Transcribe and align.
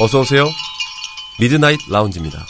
어서 0.00 0.20
오세요. 0.20 0.44
미드나잇 1.40 1.80
라운지입니다. 1.90 2.46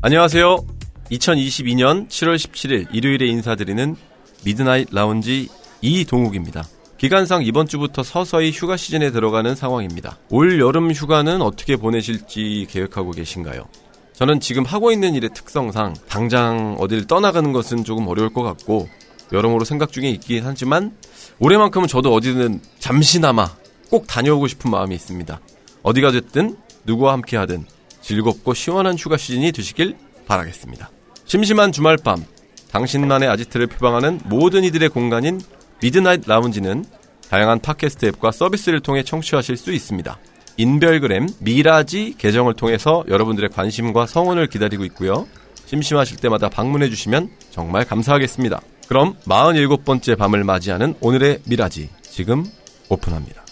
안녕하세요. 0.00 0.64
2022년 1.10 2.08
7월 2.08 2.36
17일 2.36 2.94
일요일에 2.94 3.26
인사드리는 3.26 3.96
미드나잇 4.44 4.86
라운지 4.92 5.48
이동욱입니다. 5.80 6.62
기간상 6.98 7.44
이번 7.44 7.68
주부터 7.68 8.02
서서히 8.02 8.50
휴가 8.50 8.76
시즌에 8.76 9.12
들어가는 9.12 9.54
상황입니다. 9.54 10.18
올 10.30 10.58
여름 10.58 10.90
휴가는 10.90 11.40
어떻게 11.42 11.76
보내실지 11.76 12.66
계획하고 12.68 13.12
계신가요? 13.12 13.68
저는 14.14 14.40
지금 14.40 14.64
하고 14.64 14.90
있는 14.90 15.14
일의 15.14 15.30
특성상 15.32 15.94
당장 16.08 16.74
어딜 16.80 17.06
떠나가는 17.06 17.52
것은 17.52 17.84
조금 17.84 18.08
어려울 18.08 18.32
것 18.32 18.42
같고 18.42 18.88
여러모로 19.32 19.64
생각 19.64 19.92
중에 19.92 20.10
있긴 20.10 20.42
하지만 20.44 20.92
올해만큼은 21.38 21.86
저도 21.86 22.12
어디든 22.12 22.60
잠시나마 22.80 23.48
꼭 23.90 24.08
다녀오고 24.08 24.48
싶은 24.48 24.68
마음이 24.68 24.92
있습니다. 24.96 25.40
어디가 25.84 26.10
됐든 26.10 26.56
누구와 26.84 27.12
함께 27.12 27.36
하든 27.36 27.64
즐겁고 28.00 28.54
시원한 28.54 28.96
휴가 28.98 29.16
시즌이 29.16 29.52
되시길 29.52 29.96
바라겠습니다. 30.26 30.90
심심한 31.26 31.70
주말 31.70 31.96
밤 31.96 32.24
당신만의 32.72 33.28
아지트를 33.28 33.68
표방하는 33.68 34.20
모든 34.24 34.64
이들의 34.64 34.88
공간인 34.88 35.40
미드나잇 35.80 36.22
라운지는 36.26 36.84
다양한 37.28 37.60
팟캐스트 37.60 38.06
앱과 38.06 38.32
서비스를 38.32 38.80
통해 38.80 39.02
청취하실 39.02 39.56
수 39.56 39.72
있습니다. 39.72 40.18
인별그램 40.56 41.28
미라지 41.40 42.14
계정을 42.18 42.54
통해서 42.54 43.04
여러분들의 43.08 43.50
관심과 43.50 44.06
성원을 44.06 44.48
기다리고 44.48 44.84
있고요. 44.86 45.26
심심하실 45.66 46.16
때마다 46.18 46.48
방문해 46.48 46.88
주시면 46.88 47.30
정말 47.50 47.84
감사하겠습니다. 47.84 48.60
그럼 48.88 49.14
47번째 49.26 50.16
밤을 50.16 50.44
맞이하는 50.44 50.94
오늘의 51.00 51.40
미라지 51.44 51.90
지금 52.02 52.44
오픈합니다. 52.88 53.47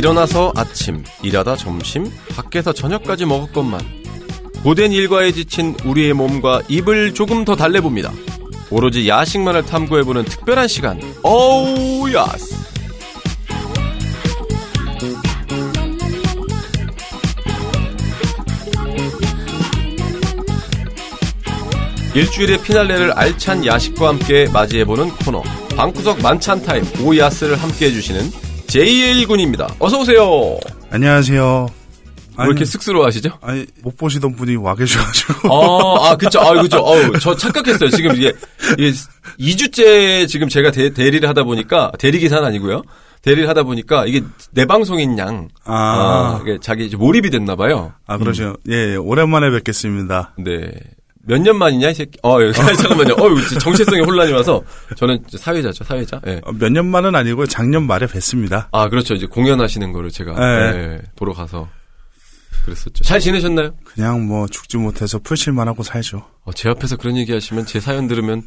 일어나서 0.00 0.50
아침, 0.56 1.04
일하다 1.22 1.56
점심, 1.56 2.10
밖에서 2.34 2.72
저녁까지 2.72 3.26
먹을 3.26 3.52
것만. 3.52 3.82
고된 4.62 4.92
일과에 4.92 5.30
지친 5.30 5.76
우리의 5.84 6.14
몸과 6.14 6.62
입을 6.70 7.12
조금 7.12 7.44
더 7.44 7.54
달래봅니다. 7.54 8.10
오로지 8.70 9.06
야식만을 9.06 9.66
탐구해보는 9.66 10.24
특별한 10.24 10.68
시간. 10.68 10.98
오우 11.22 12.10
야스! 12.14 12.56
일주일의 22.14 22.62
피날레를 22.62 23.12
알찬 23.12 23.66
야식과 23.66 24.08
함께 24.08 24.48
맞이해보는 24.50 25.10
코너. 25.26 25.42
방구석 25.76 26.22
만찬 26.22 26.62
타임 26.62 26.84
오야스를 27.04 27.56
함께 27.56 27.88
해주시는 27.88 28.49
JL군입니다. 28.70 29.74
어서오세요. 29.80 30.58
안녕하세요. 30.90 31.66
왜 32.38 32.46
이렇게 32.46 32.64
쑥스러워하시죠? 32.64 33.30
아니, 33.42 33.66
못 33.82 33.96
보시던 33.96 34.36
분이 34.36 34.56
와 34.56 34.76
계셔가지고. 34.76 35.52
아, 35.52 36.10
아, 36.10 36.16
그쵸. 36.16 36.40
아, 36.40 36.54
그쵸. 36.62 36.78
어우, 36.78 37.18
저 37.18 37.34
착각했어요. 37.34 37.90
지금 37.90 38.14
이게, 38.14 38.32
이게 38.78 38.92
2주째 39.40 40.28
지금 40.28 40.48
제가 40.48 40.70
대, 40.70 40.90
대리를 40.90 41.28
하다 41.28 41.42
보니까, 41.42 41.90
대리 41.98 42.20
기사는 42.20 42.42
아니고요. 42.44 42.82
대리를 43.22 43.48
하다 43.48 43.64
보니까 43.64 44.06
이게 44.06 44.22
내 44.52 44.64
방송인 44.64 45.18
양. 45.18 45.48
아. 45.64 45.74
아 45.74 46.40
이게 46.42 46.58
자기 46.62 46.86
이제 46.86 46.96
몰입이 46.96 47.28
됐나 47.28 47.56
봐요. 47.56 47.92
아, 48.06 48.16
그러죠. 48.16 48.56
예, 48.70 48.92
예, 48.92 48.96
오랜만에 48.96 49.50
뵙겠습니다. 49.50 50.34
네. 50.38 50.70
몇 51.22 51.38
년 51.42 51.56
만이냐, 51.58 51.90
이 51.90 51.94
새끼. 51.94 52.18
어, 52.22 52.38
잠깐만요. 52.52 53.14
어, 53.14 53.58
정체성에 53.60 54.00
혼란이 54.00 54.32
와서. 54.32 54.62
저는 54.96 55.22
사회자죠, 55.28 55.84
사회자. 55.84 56.20
예. 56.26 56.40
어, 56.44 56.52
몇년 56.52 56.86
만은 56.86 57.14
아니고 57.14 57.46
작년 57.46 57.86
말에 57.86 58.06
뵀습니다. 58.06 58.68
아, 58.72 58.88
그렇죠. 58.88 59.14
이제 59.14 59.26
공연하시는 59.26 59.92
거를 59.92 60.10
제가 60.10 60.32
네. 60.34 60.76
예, 60.78 61.00
보러 61.16 61.32
가서 61.34 61.68
그랬었죠. 62.64 63.04
잘 63.04 63.20
지내셨나요? 63.20 63.74
그냥 63.84 64.26
뭐 64.26 64.46
죽지 64.46 64.76
못해서 64.78 65.18
풀칠만 65.18 65.68
하고 65.68 65.82
살죠. 65.82 66.24
어, 66.44 66.52
제 66.52 66.68
앞에서 66.68 66.96
그런 66.96 67.16
얘기 67.16 67.32
하시면 67.32 67.66
제 67.66 67.80
사연 67.80 68.06
들으면 68.06 68.42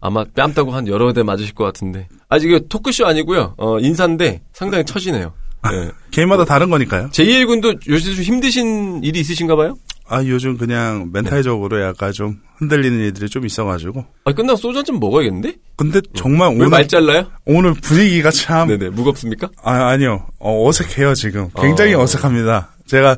아마 0.00 0.24
뺨 0.24 0.54
따고 0.54 0.72
한 0.72 0.86
여러 0.86 1.12
대 1.12 1.22
맞으실 1.22 1.54
것 1.54 1.64
같은데. 1.64 2.08
아직 2.28 2.48
이거 2.50 2.60
토크쇼 2.68 3.06
아니고요. 3.06 3.54
어, 3.58 3.78
인사인데 3.80 4.42
상당히 4.52 4.84
처지네요. 4.84 5.32
예. 5.72 5.90
개인마다 6.12 6.44
다른 6.44 6.70
거니까요. 6.70 7.08
제2일 7.10 7.46
군도 7.48 7.74
요새 7.88 8.14
좀 8.14 8.22
힘드신 8.24 9.02
일이 9.02 9.18
있으신가 9.20 9.56
봐요? 9.56 9.76
아, 10.08 10.24
요즘 10.24 10.56
그냥 10.56 11.10
멘탈적으로 11.12 11.82
약간 11.82 12.12
좀 12.12 12.38
흔들리는 12.56 12.98
일들이 12.98 13.28
좀 13.28 13.44
있어가지고. 13.46 14.04
아, 14.24 14.32
끝나고 14.32 14.56
소주 14.56 14.78
한 14.78 14.84
잔 14.84 14.98
먹어야겠는데? 14.98 15.54
근데 15.76 16.00
정말 16.14 16.48
왜 16.50 16.56
오늘, 16.56 16.68
말 16.70 16.88
잘라요? 16.88 17.26
오늘 17.44 17.74
분위기가 17.74 18.30
참, 18.30 18.68
네네, 18.68 18.88
무겁습니까? 18.90 19.48
아, 19.62 19.88
아니요. 19.88 20.26
어, 20.38 20.66
어색해요, 20.68 21.14
지금. 21.14 21.48
굉장히 21.60 21.94
어. 21.94 22.00
어. 22.00 22.06
색합니다 22.06 22.70
제가 22.86 23.16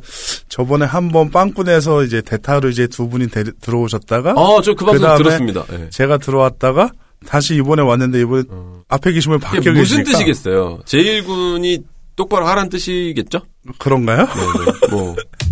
저번에 0.48 0.84
한번 0.84 1.30
빵꾸내서 1.30 2.02
이제 2.04 2.20
대타로 2.22 2.70
이제 2.70 2.88
두 2.88 3.08
분이 3.08 3.28
데- 3.28 3.44
들어오셨다가 3.60 4.32
아, 4.32 4.60
저그 4.62 4.84
방송 4.84 5.16
들었습니다. 5.16 5.64
예. 5.72 5.88
제가 5.90 6.18
들어왔다가 6.18 6.90
다시 7.24 7.54
이번에 7.54 7.82
왔는데 7.82 8.20
이번에 8.20 8.42
앞에 8.88 9.12
계신 9.12 9.30
분이 9.30 9.40
바뀌어 9.40 9.72
무슨 9.72 9.98
계시니까 9.98 10.10
뜻이겠어요? 10.10 10.80
제1군이 10.86 11.84
똑바로 12.16 12.46
하란 12.48 12.68
뜻이겠죠? 12.68 13.42
그런가요? 13.78 14.26
네 14.26 14.26
네. 14.26 14.88
뭐 14.90 15.14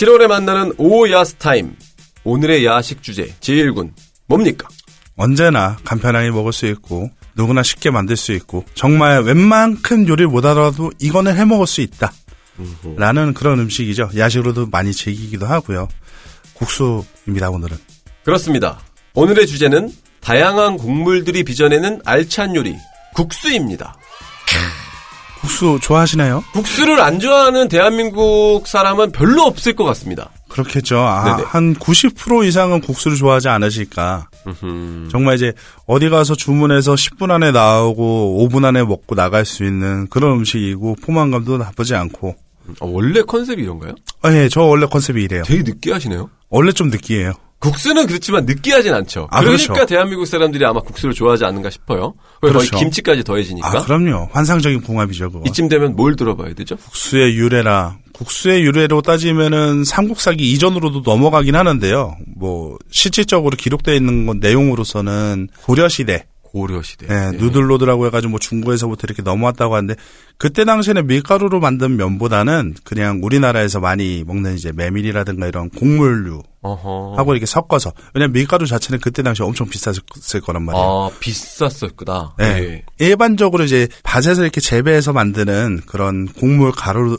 7월에 0.00 0.28
만나는 0.28 0.72
오야스 0.78 1.34
타임. 1.34 1.76
오늘의 2.24 2.64
야식 2.64 3.02
주제 3.02 3.34
제1군 3.40 3.92
뭡니까? 4.24 4.66
언제나 5.16 5.76
간편하게 5.84 6.30
먹을 6.30 6.54
수 6.54 6.64
있고 6.68 7.10
누구나 7.36 7.62
쉽게 7.62 7.90
만들 7.90 8.16
수 8.16 8.32
있고 8.32 8.64
정말 8.72 9.20
웬만큼 9.20 10.08
요리를 10.08 10.28
못하더라도 10.28 10.90
이거는 10.98 11.36
해 11.36 11.44
먹을 11.44 11.66
수 11.66 11.82
있다. 11.82 12.14
라는 12.96 13.34
그런 13.34 13.58
음식이죠. 13.60 14.12
야식으로도 14.16 14.68
많이 14.68 14.94
즐기기도 14.94 15.44
하고요. 15.44 15.86
국수입니다, 16.54 17.50
오늘은. 17.50 17.76
그렇습니다. 18.24 18.80
오늘의 19.12 19.46
주제는 19.46 19.92
다양한 20.20 20.78
곡물들이 20.78 21.44
빚어내는 21.44 22.00
알찬 22.06 22.56
요리 22.56 22.74
국수입니다. 23.14 23.98
국수 25.50 25.78
좋아하시나요? 25.82 26.44
국수를 26.52 27.00
안 27.00 27.18
좋아하는 27.18 27.68
대한민국 27.68 28.66
사람은 28.66 29.10
별로 29.10 29.42
없을 29.42 29.74
것 29.74 29.84
같습니다. 29.84 30.30
그렇겠죠. 30.48 30.98
아. 30.98 31.36
한 31.44 31.74
90% 31.74 32.46
이상은 32.46 32.80
국수를 32.80 33.16
좋아하지 33.16 33.48
않으실까. 33.48 34.28
음흠. 34.46 35.08
정말 35.10 35.34
이제 35.34 35.52
어디 35.86 36.08
가서 36.08 36.34
주문해서 36.36 36.94
10분 36.94 37.30
안에 37.30 37.50
나오고 37.50 38.48
5분 38.48 38.64
안에 38.64 38.84
먹고 38.84 39.14
나갈 39.16 39.44
수 39.44 39.64
있는 39.64 40.06
그런 40.08 40.38
음식이고 40.38 40.96
포만감도 41.02 41.58
나쁘지 41.58 41.94
않고. 41.96 42.36
어, 42.80 42.86
원래 42.86 43.22
컨셉이 43.22 43.62
이런가요? 43.62 43.94
아, 44.22 44.32
예, 44.32 44.48
저 44.48 44.62
원래 44.62 44.86
컨셉이 44.86 45.24
이래요. 45.24 45.42
되게 45.44 45.62
느끼하시네요. 45.64 46.30
원래 46.48 46.70
좀 46.72 46.90
느끼해요. 46.90 47.32
국수는 47.60 48.06
그렇지만 48.06 48.46
느끼하진 48.46 48.92
않죠. 48.94 49.28
아, 49.30 49.40
그러니까 49.40 49.74
그렇죠. 49.74 49.86
대한민국 49.86 50.26
사람들이 50.26 50.64
아마 50.64 50.80
국수를 50.80 51.14
좋아하지 51.14 51.44
않는가 51.44 51.70
싶어요. 51.70 52.14
그렇죠. 52.40 52.58
거의 52.58 52.70
김치까지 52.70 53.22
더해지니까. 53.22 53.68
아, 53.68 53.82
그럼요. 53.82 54.30
환상적인 54.32 54.80
궁합이죠, 54.80 55.30
그거. 55.30 55.44
이쯤 55.46 55.68
되면 55.68 55.94
뭘 55.94 56.16
들어봐야 56.16 56.54
되죠? 56.54 56.76
국수의 56.76 57.36
유래라. 57.36 57.98
국수의 58.14 58.62
유래로 58.62 59.02
따지면은 59.02 59.84
삼국사기 59.84 60.52
이전으로도 60.52 61.02
넘어가긴 61.04 61.54
하는데요. 61.54 62.16
뭐 62.36 62.78
실질적으로 62.90 63.56
기록되어 63.56 63.94
있는 63.94 64.26
건 64.26 64.40
내용으로서는 64.40 65.48
고려 65.62 65.88
시대, 65.88 66.26
고려 66.42 66.82
시대. 66.82 67.06
예, 67.08 67.36
누들로드라고 67.36 68.06
해가지고 68.06 68.32
뭐 68.32 68.38
중국에서부터 68.38 69.02
이렇게 69.04 69.22
넘어왔다고 69.22 69.74
하는데 69.74 69.94
그때 70.36 70.64
당시에는 70.64 71.06
밀가루로 71.06 71.60
만든 71.60 71.96
면보다는 71.96 72.74
그냥 72.84 73.20
우리나라에서 73.22 73.80
많이 73.80 74.24
먹는 74.26 74.54
이제 74.54 74.72
메밀이라든가 74.74 75.46
이런 75.46 75.70
곡물류 75.70 76.42
어허. 76.62 77.14
하고 77.16 77.32
이렇게 77.32 77.46
섞어서 77.46 77.92
왜냐면 78.14 78.32
밀가루 78.32 78.66
자체는 78.66 79.00
그때 79.00 79.22
당시에 79.22 79.46
엄청 79.46 79.68
비쌌을 79.68 80.40
거란 80.44 80.62
말이에요. 80.64 80.84
아, 80.84 81.10
비쌌었구나. 81.18 82.34
네. 82.38 82.44
예. 82.44 82.84
일반적으로 82.98 83.64
이제 83.64 83.88
밭에서 84.02 84.42
이렇게 84.42 84.60
재배해서 84.60 85.12
만드는 85.12 85.82
그런 85.86 86.26
곡물 86.26 86.72
가루로 86.72 87.18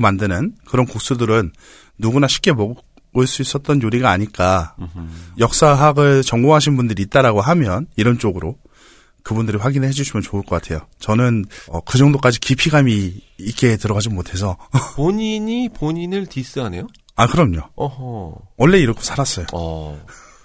만드는 0.00 0.54
그런 0.66 0.86
국수들은 0.86 1.52
누구나 1.98 2.26
쉽게 2.26 2.52
먹을 2.52 3.26
수 3.26 3.42
있었던 3.42 3.82
요리가 3.82 4.10
아닐까. 4.10 4.74
역사학을 5.38 6.22
전공하신 6.22 6.76
분들이 6.76 7.02
있다라고 7.02 7.40
하면 7.40 7.86
이런 7.96 8.18
쪽으로 8.18 8.56
그분들이 9.22 9.58
확인해 9.58 9.90
주시면 9.90 10.22
좋을 10.22 10.42
것 10.42 10.60
같아요. 10.60 10.86
저는 10.98 11.44
어, 11.68 11.80
그 11.80 11.98
정도까지 11.98 12.40
깊이감이 12.40 13.20
있게 13.38 13.76
들어가지 13.76 14.08
못해서 14.08 14.56
본인이 14.96 15.68
본인을 15.68 16.26
디스하네요? 16.26 16.86
아 17.20 17.26
그럼요. 17.26 17.60
어허. 17.74 18.34
원래 18.56 18.78
이렇게 18.78 19.02
살았어요. 19.02 19.46
어. 19.52 20.00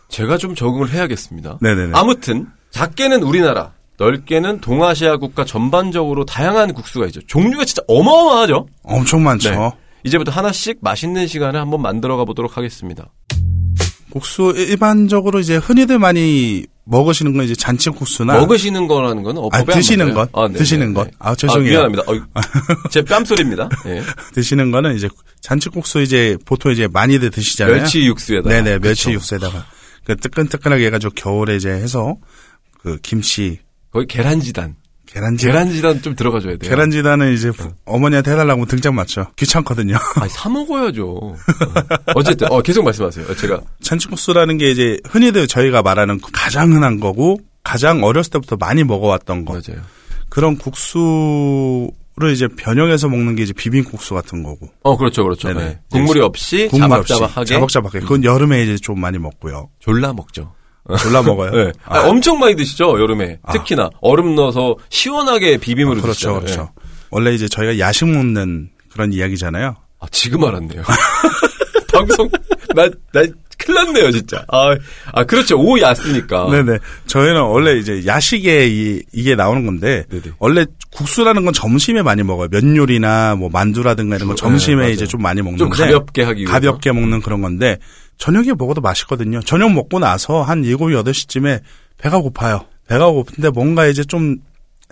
제가 0.09 0.37
좀 0.37 0.55
적응을 0.55 0.91
해야겠습니다. 0.91 1.59
네네네. 1.61 1.91
아무튼 1.93 2.47
작게는 2.71 3.23
우리나라, 3.23 3.71
넓게는 3.97 4.59
동아시아 4.59 5.17
국가 5.17 5.45
전반적으로 5.45 6.25
다양한 6.25 6.73
국수가 6.73 7.05
있죠. 7.07 7.21
종류가 7.27 7.63
진짜 7.63 7.81
어마어마하죠. 7.87 8.67
엄청 8.83 9.23
많죠. 9.23 9.51
네. 9.51 9.71
이제부터 10.03 10.31
하나씩 10.31 10.79
맛있는 10.81 11.27
시간을 11.27 11.59
한번 11.59 11.81
만들어가 11.81 12.25
보도록 12.25 12.57
하겠습니다. 12.57 13.09
국수 14.11 14.53
일반적으로 14.55 15.39
이제 15.39 15.55
흔히들 15.55 15.97
많이 15.97 16.65
먹으시는 16.85 17.33
건 17.33 17.45
이제 17.45 17.55
잔치 17.55 17.89
국수나 17.89 18.33
먹으시는 18.39 18.87
거라는 18.87 19.23
건 19.23 19.37
어, 19.37 19.49
아, 19.51 19.63
드시는? 19.63 20.13
건, 20.13 20.27
네, 20.51 20.57
드시는 20.57 20.89
네, 20.89 20.93
건. 20.93 21.05
네. 21.07 21.11
아, 21.19 21.35
죄송해요. 21.35 21.69
미안합니다. 21.69 22.03
제 22.91 23.01
뺨소리입니다. 23.01 23.69
예. 23.87 24.03
드시는 24.33 24.71
거는 24.71 24.95
이제 24.95 25.09
잔치 25.41 25.69
국수 25.69 26.01
이제 26.01 26.37
보통 26.45 26.71
이제 26.71 26.87
많이들 26.87 27.31
드시잖아요. 27.31 27.75
멸치 27.77 28.05
육수에다가. 28.05 28.49
네네 28.49 28.79
멸치 28.79 29.05
그쵸. 29.05 29.13
육수에다가 29.13 29.65
그 30.05 30.15
뜨끈뜨끈하게 30.15 30.85
해가지고 30.85 31.13
겨울에 31.15 31.55
이제 31.55 31.69
해서 31.69 32.17
그 32.81 32.97
김치 33.01 33.59
거기 33.91 34.05
계란지단. 34.05 34.75
계란지 35.15 35.45
계란지단 35.45 36.01
좀 36.01 36.13
들어가줘야 36.13 36.57
돼요. 36.57 36.69
계란지단은 36.69 37.33
이제 37.33 37.49
어머니한테 37.85 38.31
해달라고 38.31 38.65
등짝 38.65 38.93
맞죠. 38.93 39.27
귀찮거든요. 39.37 39.95
아니, 40.19 40.29
사 40.29 40.49
먹어야죠. 40.49 41.07
어. 41.09 41.35
어쨌든, 42.15 42.51
어, 42.51 42.61
계속 42.61 42.83
말씀하세요. 42.83 43.33
제가. 43.35 43.61
잔치국수라는 43.81 44.57
게 44.57 44.69
이제 44.71 44.99
흔히들 45.07 45.47
저희가 45.47 45.81
말하는 45.81 46.19
가장 46.33 46.73
흔한 46.73 46.99
거고 46.99 47.39
가장 47.63 48.03
어렸을 48.03 48.31
때부터 48.31 48.57
많이 48.57 48.83
먹어왔던 48.83 49.45
거 49.45 49.53
맞아요. 49.53 49.81
그런 50.27 50.57
국수 50.57 51.89
를 52.17 52.31
이제 52.31 52.47
변형해서 52.47 53.09
먹는 53.09 53.35
게 53.35 53.43
이제 53.43 53.51
비빔국수 53.51 54.13
같은 54.13 54.41
거고 54.41 54.69
어, 54.83 54.95
그렇죠, 54.95 55.25
그렇죠. 55.25 55.51
네. 55.51 55.79
국물이 55.91 56.21
없이 56.21 56.69
국물 56.71 56.99
없이 56.99 57.09
자박자박하게 57.13 57.45
자박자박하게 57.45 57.99
그건 57.99 58.23
여름에 58.23 58.63
이제 58.63 58.77
좀 58.77 59.01
많이 59.01 59.17
먹고요. 59.17 59.69
졸라 59.79 60.13
먹죠. 60.13 60.54
졸라 60.99 61.21
먹어요. 61.23 61.51
네. 61.55 61.71
아, 61.85 61.99
아, 61.99 62.07
엄청 62.07 62.39
많이 62.39 62.55
드시죠, 62.55 62.99
여름에. 62.99 63.39
특히나. 63.51 63.89
얼음 64.01 64.35
넣어서 64.35 64.75
시원하게 64.89 65.57
비빔으로 65.57 66.01
그렇죠, 66.01 66.13
드시잖아요. 66.13 66.39
그렇죠. 66.41 66.71
예. 66.79 66.85
원래 67.11 67.33
이제 67.33 67.47
저희가 67.47 67.79
야식 67.79 68.07
먹는 68.07 68.69
그런 68.91 69.13
이야기잖아요. 69.13 69.75
아, 69.99 70.05
지금 70.11 70.43
알았네요. 70.43 70.83
방송, 71.97 72.29
나, 72.75 72.87
나, 73.13 73.23
큰일 73.57 73.85
났네요, 73.85 74.11
진짜. 74.11 74.43
아, 74.49 74.75
아, 75.13 75.23
그렇죠. 75.23 75.57
오후 75.57 75.79
야스니까. 75.81 76.49
네네. 76.51 76.77
저희는 77.07 77.41
원래 77.41 77.77
이제 77.77 78.03
야식에 78.05 78.67
이, 78.67 79.01
이게 79.13 79.35
나오는 79.35 79.65
건데 79.65 80.03
네네. 80.09 80.23
원래 80.39 80.65
국수라는 80.91 81.45
건 81.45 81.53
점심에 81.53 82.01
많이 82.01 82.21
먹어요. 82.23 82.49
면 82.49 82.75
요리나 82.75 83.35
뭐 83.35 83.49
만두라든가 83.49 84.17
이런 84.17 84.27
건 84.27 84.35
네, 84.35 84.39
점심에 84.41 84.75
맞아요. 84.75 84.89
이제 84.91 85.07
좀 85.07 85.21
많이 85.21 85.41
먹는데 85.41 85.57
좀 85.59 85.69
가볍게 85.69 86.23
하기 86.23 86.41
위해서. 86.41 86.51
가볍게 86.53 86.91
먹는 86.91 87.21
그런 87.21 87.41
건데 87.41 87.77
저녁에 88.17 88.51
먹어도 88.57 88.81
맛있거든요. 88.81 89.39
저녁 89.41 89.71
먹고 89.73 89.99
나서 89.99 90.41
한 90.41 90.63
7, 90.63 90.75
8시쯤에 90.77 91.61
배가 91.97 92.19
고파요. 92.19 92.65
배가 92.87 93.07
고픈데 93.09 93.49
뭔가 93.51 93.87
이제 93.87 94.03
좀 94.03 94.37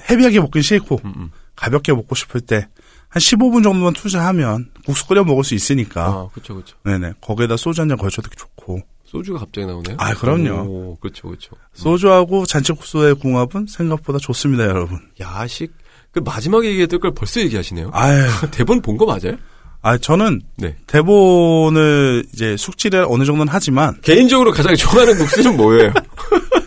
헤비하게 0.09 0.39
먹긴 0.39 0.61
싫고 0.61 1.01
음, 1.05 1.29
가볍게 1.55 1.93
먹고 1.93 2.15
싶을 2.15 2.41
때 2.41 2.67
한 3.13 3.19
15분 3.21 3.63
정도만 3.63 3.93
투자하면 3.93 4.69
국수 4.85 5.07
끓여 5.07 5.23
먹을 5.23 5.43
수 5.43 5.53
있으니까 5.53 6.05
아, 6.05 6.29
그렇죠, 6.33 6.55
그렇죠. 6.55 6.75
네네 6.83 7.13
거기에다 7.21 7.57
소주 7.57 7.81
한 7.81 7.87
잔 7.89 7.97
걸쳐도 7.97 8.29
좋고 8.35 8.81
소주가 9.05 9.39
갑자기 9.39 9.67
나오네요. 9.67 9.95
아, 9.99 10.13
그럼요. 10.15 10.63
오, 10.67 10.97
그렇죠, 10.99 11.27
그렇죠. 11.27 11.51
소주하고 11.73 12.47
잔치국수의 12.47 13.13
궁합은 13.15 13.67
생각보다 13.69 14.17
좋습니다, 14.17 14.65
여러분. 14.65 14.97
야식. 15.19 15.71
그 16.11 16.19
마지막에 16.19 16.67
얘기했던 16.69 16.99
걸 16.99 17.11
벌써 17.13 17.39
얘기하시네요. 17.41 17.91
아유, 17.93 18.25
대본 18.49 18.81
본 18.81 18.97
거 18.97 19.05
맞아요? 19.05 19.37
아 19.83 19.97
저는 19.99 20.41
네. 20.57 20.77
대본을 20.87 22.25
이제 22.33 22.55
숙지를 22.57 23.05
어느 23.09 23.25
정도는 23.25 23.51
하지만 23.53 23.99
개인적으로 24.01 24.51
가장 24.51 24.75
좋아하는 24.75 25.17
국수는 25.17 25.57
뭐예요? 25.57 25.91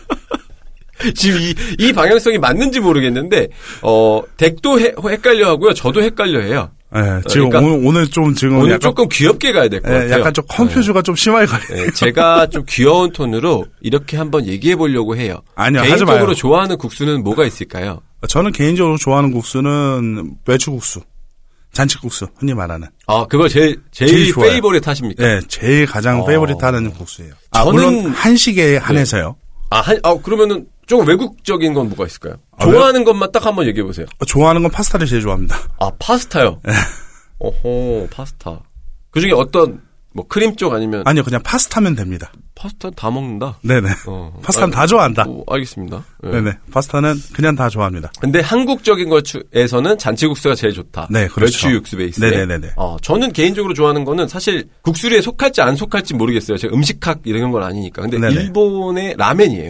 지금 1.15 1.39
이, 1.39 1.53
이 1.79 1.93
방향성이 1.93 2.37
맞는지 2.37 2.79
모르겠는데, 2.79 3.47
어, 3.81 4.21
덱도 4.37 4.79
해- 4.79 4.93
헷갈려 5.09 5.47
하고요. 5.49 5.73
저도 5.73 6.01
헷갈려 6.01 6.39
해요. 6.41 6.71
예, 6.95 7.21
지금 7.27 7.49
그러니까 7.49 7.59
오늘, 7.59 7.85
오늘 7.87 8.07
좀 8.07 8.33
지금 8.33 8.57
오늘 8.59 8.69
약간 8.69 8.79
조금 8.79 9.09
귀엽게 9.09 9.51
가야 9.51 9.67
될것 9.67 9.91
예, 9.91 9.95
같아요. 9.99 10.19
약간 10.19 10.33
좀 10.33 10.45
confuse가 10.47 11.01
좀 11.01 11.15
심하게 11.17 11.45
걸려. 11.45 11.61
네, 11.67 11.85
네, 11.85 11.91
제가 11.91 12.47
좀 12.47 12.63
귀여운 12.67 13.11
톤으로 13.11 13.65
이렇게 13.81 14.15
한번 14.15 14.47
얘기해 14.47 14.77
보려고 14.77 15.17
해요. 15.17 15.41
아니요, 15.55 15.81
개인적으로. 15.83 16.33
좋아하는 16.33 16.77
국수는 16.77 17.23
뭐가 17.25 17.45
있을까요? 17.45 17.99
저는 18.29 18.53
개인적으로 18.53 18.95
좋아하는 18.97 19.31
국수는 19.31 20.35
외추국수, 20.47 21.01
잔치국수 21.73 22.27
흔히 22.39 22.53
말하는. 22.53 22.87
아, 23.05 23.25
그걸 23.27 23.49
제일, 23.49 23.79
제일, 23.91 24.09
제일 24.11 24.33
좋아요. 24.33 24.49
favorite 24.51 24.87
하십니까? 24.87 25.23
예, 25.23 25.41
제일 25.47 25.85
가장 25.85 26.21
어. 26.21 26.25
favorite 26.25 26.63
하는 26.63 26.89
국수예요. 26.91 27.33
아, 27.51 27.65
저는- 27.65 27.71
물론 27.73 28.05
한식에 28.07 28.77
한해서요. 28.77 29.35
아, 29.69 29.81
한, 29.81 29.99
아, 30.03 30.15
그러면은 30.15 30.65
조금 30.87 31.05
외국적인 31.05 31.73
건 31.73 31.89
뭐가 31.89 32.05
있을까요? 32.05 32.35
아, 32.57 32.65
좋아하는 32.65 33.03
것만 33.03 33.31
딱 33.31 33.45
한번 33.45 33.67
얘기해 33.67 33.83
보세요. 33.83 34.05
좋아하는 34.25 34.63
건 34.63 34.71
파스타를 34.71 35.05
제일 35.05 35.21
좋아합니다. 35.21 35.55
아, 35.79 35.91
파스타요? 35.99 36.61
네. 36.63 36.73
어호, 37.39 38.07
파스타. 38.11 38.61
그 39.11 39.19
중에 39.19 39.31
어떤, 39.33 39.81
뭐, 40.13 40.25
크림 40.27 40.55
쪽 40.55 40.73
아니면, 40.73 41.03
아니요, 41.05 41.23
그냥 41.23 41.41
파스타면 41.43 41.95
됩니다. 41.95 42.31
파스타 42.55 42.89
다 42.91 43.11
먹는다? 43.11 43.59
네네. 43.61 43.89
어. 44.07 44.39
파스타는 44.41 44.73
아, 44.73 44.77
다 44.79 44.87
좋아한다. 44.87 45.25
어, 45.27 45.43
알겠습니다. 45.47 46.03
네. 46.23 46.31
네네. 46.31 46.51
파스타는 46.71 47.13
그냥 47.33 47.55
다 47.55 47.69
좋아합니다. 47.69 48.11
근데 48.19 48.39
한국적인 48.39 49.09
것에서는 49.09 49.97
잔치국수가 49.97 50.55
제일 50.55 50.73
좋다. 50.73 51.09
네, 51.11 51.27
그렇죠. 51.27 51.67
멸치 51.67 51.75
육수 51.75 51.97
베이스. 51.97 52.19
네네네네. 52.19 52.71
어, 52.77 52.97
저는 53.01 53.33
개인적으로 53.33 53.75
좋아하는 53.75 54.05
거는 54.05 54.27
사실 54.27 54.67
국수류에 54.81 55.21
속할지 55.21 55.61
안 55.61 55.75
속할지 55.75 56.15
모르겠어요. 56.15 56.57
제가 56.57 56.73
음식학 56.73 57.19
이런 57.25 57.51
건 57.51 57.61
아니니까. 57.61 58.01
근데 58.01 58.17
네네. 58.17 58.33
일본의 58.33 59.15
라멘이에요. 59.17 59.69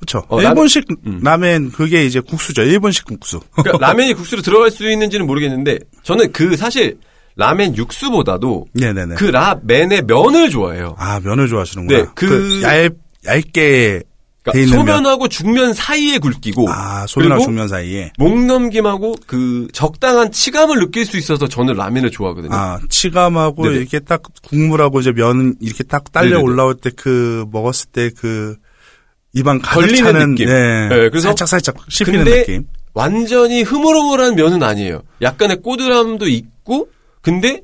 그렇죠. 0.00 0.24
어, 0.28 0.40
일본식 0.40 0.84
음. 1.06 1.20
라멘 1.22 1.70
그게 1.72 2.04
이제 2.04 2.20
국수죠. 2.20 2.62
일본식 2.62 3.04
국수. 3.04 3.40
그러니까 3.52 3.78
라멘이 3.86 4.14
국수로 4.14 4.42
들어갈 4.42 4.70
수 4.70 4.90
있는지는 4.90 5.26
모르겠는데 5.26 5.78
저는 6.02 6.32
그 6.32 6.56
사실 6.56 6.98
라멘 7.36 7.76
육수보다도 7.76 8.66
네네네. 8.72 9.14
그 9.16 9.24
라멘의 9.26 10.02
면을 10.06 10.50
좋아해요. 10.50 10.96
아 10.98 11.20
면을 11.20 11.48
좋아하시는구나. 11.48 11.98
네, 12.02 12.06
그- 12.14 12.60
얇 12.62 12.90
얇게 13.26 14.02
그러니까. 14.42 14.74
소면하고 14.74 15.28
죽면 15.28 15.74
사이에 15.74 16.16
굵기고 16.18 16.66
아 16.70 17.06
소면하고 17.06 17.44
중면 17.44 17.68
사이에. 17.68 18.10
목넘김하고 18.18 19.16
그 19.26 19.68
적당한 19.74 20.32
치감을 20.32 20.78
느낄 20.80 21.04
수 21.04 21.18
있어서 21.18 21.46
저는 21.46 21.74
라멘을 21.74 22.10
좋아하거든요. 22.10 22.54
아 22.54 22.78
치감하고 22.88 23.64
네네. 23.64 23.76
이렇게 23.76 24.00
딱 24.00 24.22
국물하고 24.48 25.00
이제 25.00 25.12
면 25.12 25.54
이렇게 25.60 25.84
딱 25.84 26.10
딸려 26.10 26.30
네네네. 26.38 26.42
올라올 26.42 26.74
때 26.76 26.88
그 26.96 27.44
먹었을 27.52 27.90
때 27.92 28.10
그 28.16 28.56
입안 29.32 29.60
가득 29.60 29.80
걸리는 29.80 30.04
차는 30.04 30.30
느낌. 30.30 30.48
네, 30.48 30.88
네, 30.88 31.08
그래서 31.08 31.28
살짝 31.28 31.48
살짝 31.48 31.76
씹히는 31.88 32.24
근데 32.24 32.40
느낌. 32.40 32.66
완전히 32.94 33.62
흐물흐물한 33.62 34.34
면은 34.34 34.62
아니에요. 34.62 35.02
약간의 35.22 35.62
꼬들함도 35.62 36.28
있고, 36.28 36.88
근데 37.20 37.62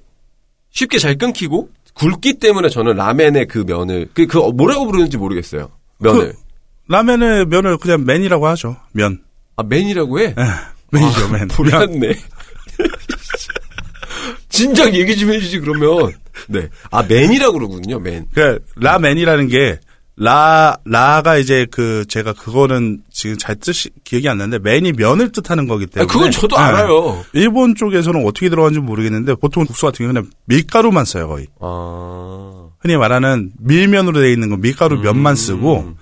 쉽게 0.70 0.99
잘 0.99 1.16
끊기고, 1.16 1.70
굵기 1.94 2.35
때문에 2.35 2.68
저는 2.68 2.94
라멘의 2.96 3.46
그 3.46 3.64
면을, 3.66 4.08
그, 4.14 4.26
그 4.26 4.38
뭐라고 4.38 4.87
부르는지 4.87 5.16
모르겠어요. 5.16 5.70
면을. 5.99 6.32
그 6.32 6.38
라멘의 6.88 7.46
면을 7.46 7.78
그냥 7.78 8.04
맨이라고 8.04 8.46
하죠. 8.49 8.76
면. 8.92 9.23
아, 9.56 9.62
맨이라고 9.62 10.20
해? 10.20 10.35
예, 10.38 10.44
맨이죠 10.92 11.28
맨. 11.30 11.38
면. 11.40 11.49
몰랐네. 11.56 12.14
진작 14.49 14.94
얘기 14.94 15.16
좀 15.16 15.32
해주지, 15.32 15.58
그러면. 15.61 16.12
네. 16.49 16.68
아, 16.90 17.02
맨이라고 17.02 17.54
그러군요, 17.54 17.99
맨. 17.99 18.26
그 18.32 18.58
라멘이라는 18.76 19.49
게 19.49 19.80
라, 20.18 20.78
라가 20.87 21.37
이제 21.37 21.66
그, 21.70 22.06
제가 22.08 22.32
그거는 22.32 23.02
지금 23.11 23.37
잘 23.37 23.54
뜻이, 23.56 23.90
기억이 24.04 24.28
안 24.28 24.38
나는데, 24.38 24.58
맨이 24.58 24.92
면을 24.92 25.30
뜻하는 25.30 25.68
거기 25.68 25.85
아, 25.85 25.88
때문에. 25.92 26.11
그건 26.11 26.30
저도 26.30 26.56
네. 26.56 26.62
알아요. 26.62 27.23
일본 27.35 27.75
쪽에서는 27.75 28.26
어떻게 28.26 28.49
들어가는지 28.49 28.80
모르겠는데, 28.80 29.35
보통 29.35 29.66
국수 29.66 29.85
같은 29.85 30.04
경우는 30.04 30.30
밀가루만 30.46 31.04
써요, 31.04 31.28
거의. 31.28 31.49
아. 31.61 32.68
흔히 32.80 32.96
말하는 32.96 33.52
밀면으로 33.58 34.20
되어 34.20 34.30
있는 34.30 34.49
거 34.49 34.56
밀가루 34.56 35.00
면만 35.00 35.35
음. 35.35 35.37
쓰고, 35.37 35.94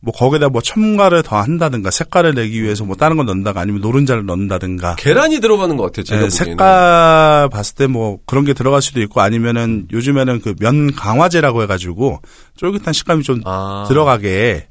뭐 0.00 0.14
거기다 0.14 0.48
뭐 0.48 0.60
첨가를 0.62 1.22
더 1.24 1.36
한다든가, 1.38 1.90
색깔을 1.90 2.34
내기 2.34 2.62
위해서 2.62 2.84
뭐 2.84 2.94
다른 2.94 3.16
걸 3.16 3.26
넣는다가 3.26 3.60
아니면 3.60 3.80
노른자를 3.80 4.24
넣는다든가. 4.26 4.94
계란이 4.96 5.40
들어가는 5.40 5.76
것 5.76 5.84
같아요, 5.84 6.04
제가 6.04 6.22
네. 6.22 6.30
색깔 6.30 7.48
봤을 7.50 7.74
때 7.74 7.86
뭐 7.88 8.18
그런 8.26 8.44
게 8.44 8.52
들어갈 8.54 8.80
수도 8.82 9.00
있고 9.02 9.20
아니면은 9.20 9.88
요즘에는 9.92 10.40
그 10.40 10.54
면 10.60 10.92
강화제라고 10.94 11.62
해가지고 11.62 12.20
쫄깃한 12.56 12.92
식감이 12.92 13.22
좀 13.22 13.40
아. 13.44 13.84
들어가게 13.88 14.68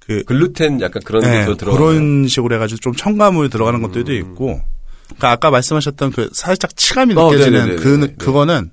그 0.00 0.22
글루텐 0.24 0.80
약간 0.82 1.02
그런 1.04 1.22
네. 1.22 1.46
그런 1.58 2.28
식으로 2.28 2.54
해가지고 2.56 2.78
좀 2.80 2.92
첨가물 2.94 3.48
들어가는 3.50 3.80
것들도 3.82 4.12
있고 4.14 4.60
그러니까 5.06 5.30
아까 5.30 5.50
말씀하셨던 5.50 6.12
그 6.12 6.28
살짝 6.32 6.76
치감이 6.76 7.14
어, 7.14 7.30
느껴지는 7.30 7.52
네네네네. 7.60 7.82
그 7.82 7.88
네. 7.88 8.14
그거는 8.18 8.70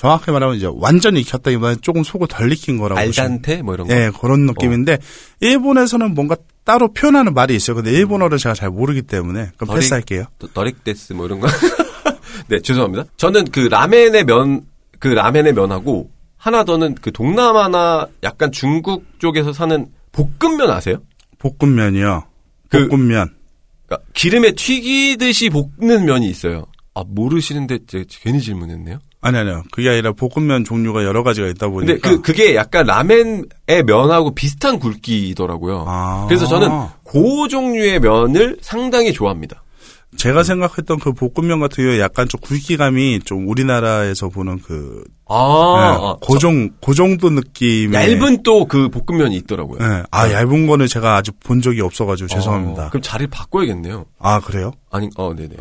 정확히 0.00 0.30
말하면 0.30 0.56
이제 0.56 0.66
완전히 0.72 1.20
익혔다기보다는 1.20 1.82
조금 1.82 2.02
속을 2.02 2.26
덜 2.28 2.50
익힌 2.50 2.78
거라고 2.78 2.98
알단테? 2.98 3.60
뭐 3.60 3.74
이런 3.74 3.86
거. 3.86 3.94
예, 3.94 4.10
그런 4.18 4.46
느낌인데 4.46 4.96
일본에서는 5.40 6.14
뭔가 6.14 6.36
따로 6.64 6.90
표현하는 6.94 7.34
말이 7.34 7.54
있어요. 7.54 7.76
근데 7.76 7.92
일본어를 7.92 8.38
제가 8.38 8.54
잘 8.54 8.70
모르기 8.70 9.02
때문에 9.02 9.50
그럼 9.58 9.66
덜 9.68 9.76
익- 9.76 9.80
패스할게요. 9.80 10.24
더- 10.38 10.48
더릭데스 10.54 11.12
뭐 11.12 11.26
이런 11.26 11.40
거. 11.40 11.48
네, 12.48 12.60
죄송합니다. 12.60 13.04
저는 13.18 13.44
그 13.50 13.60
라멘의 13.60 14.24
면, 14.24 14.62
그 14.98 15.08
라멘의 15.08 15.52
면하고 15.52 16.10
하나 16.38 16.64
더는 16.64 16.94
그 16.94 17.12
동남아나 17.12 18.08
약간 18.22 18.50
중국 18.52 19.04
쪽에서 19.18 19.52
사는 19.52 19.86
볶음면 20.12 20.70
아세요? 20.70 20.96
볶음면이요. 21.38 22.24
그- 22.70 22.88
볶음면. 22.88 23.34
그러니까 23.86 24.08
기름에 24.14 24.52
튀기듯이 24.52 25.50
볶는 25.50 26.06
면이 26.06 26.26
있어요. 26.30 26.64
아 26.94 27.02
모르시는데 27.06 27.80
제가 27.86 28.04
괜히 28.22 28.40
질문했네요. 28.40 28.98
아니 29.22 29.36
아니요. 29.36 29.62
그게 29.70 29.90
아니라 29.90 30.12
볶음면 30.12 30.64
종류가 30.64 31.04
여러 31.04 31.22
가지가 31.22 31.46
있다 31.48 31.68
보니까. 31.68 31.92
근데 31.92 32.00
그 32.08 32.22
그게 32.22 32.54
약간 32.54 32.86
라멘의 32.86 33.84
면하고 33.86 34.34
비슷한 34.34 34.78
굵기더라고요. 34.78 35.84
아. 35.86 36.24
그래서 36.28 36.46
저는 36.46 36.68
그 37.04 37.48
종류의 37.48 38.00
면을 38.00 38.56
상당히 38.62 39.12
좋아합니다. 39.12 39.62
제가 40.16 40.42
생각했던 40.42 40.98
그 40.98 41.12
볶음면 41.12 41.60
같은 41.60 41.84
경우에 41.84 42.00
약간 42.00 42.28
좀 42.28 42.40
굵기감이 42.40 43.20
좀 43.20 43.46
우리나라에서 43.48 44.28
보는 44.28 44.58
그 44.60 45.04
아, 45.28 45.34
예, 45.78 46.04
아, 46.04 46.16
고정 46.20 46.70
고정도 46.80 47.30
느낌의 47.30 47.94
얇은 47.94 48.42
또 48.42 48.66
그 48.66 48.88
볶음면이 48.88 49.36
있더라고요. 49.36 49.78
예. 49.80 50.02
아 50.10 50.32
얇은 50.32 50.66
거는 50.66 50.88
제가 50.88 51.16
아직 51.16 51.38
본 51.40 51.60
적이 51.60 51.82
없어가지고 51.82 52.26
죄송합니다. 52.26 52.86
어, 52.86 52.88
그럼 52.88 53.02
자리를 53.02 53.28
바꿔야겠네요. 53.30 54.06
아 54.18 54.40
그래요? 54.40 54.72
아니, 54.90 55.08
어, 55.16 55.32
네네. 55.34 55.50
네. 55.50 55.56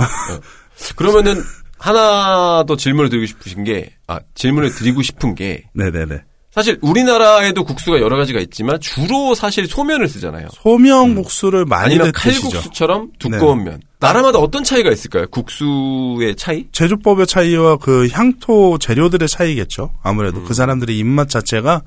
그러면은 0.95 1.43
하나 1.79 2.63
더 2.67 2.75
질문을 2.75 3.09
드리고 3.09 3.25
싶으신 3.25 3.63
게, 3.63 3.91
아, 4.07 4.19
질문을 4.35 4.75
드리고 4.75 5.01
싶은 5.01 5.33
게, 5.33 5.63
네네네. 5.73 6.23
사실 6.51 6.77
우리나라에도 6.81 7.63
국수가 7.63 8.01
여러 8.01 8.17
가지가 8.17 8.39
있지만 8.41 8.79
주로 8.81 9.35
사실 9.35 9.67
소면을 9.67 10.09
쓰잖아요. 10.09 10.47
소면 10.51 11.15
국수를 11.15 11.65
많이 11.65 11.93
아니면 11.95 12.11
드시죠. 12.11 12.49
칼국수처럼 12.49 13.11
두꺼운 13.19 13.63
면. 13.63 13.81
나라마다 13.99 14.39
어떤 14.39 14.63
차이가 14.63 14.91
있을까요? 14.91 15.27
국수의 15.27 16.35
차이? 16.37 16.65
제조법의 16.71 17.27
차이와 17.27 17.77
그 17.77 18.07
향토 18.11 18.79
재료들의 18.79 19.27
차이겠죠. 19.29 19.91
아무래도 20.01 20.39
음. 20.39 20.45
그 20.45 20.53
사람들의 20.53 20.97
입맛 20.97 21.29
자체가 21.29 21.83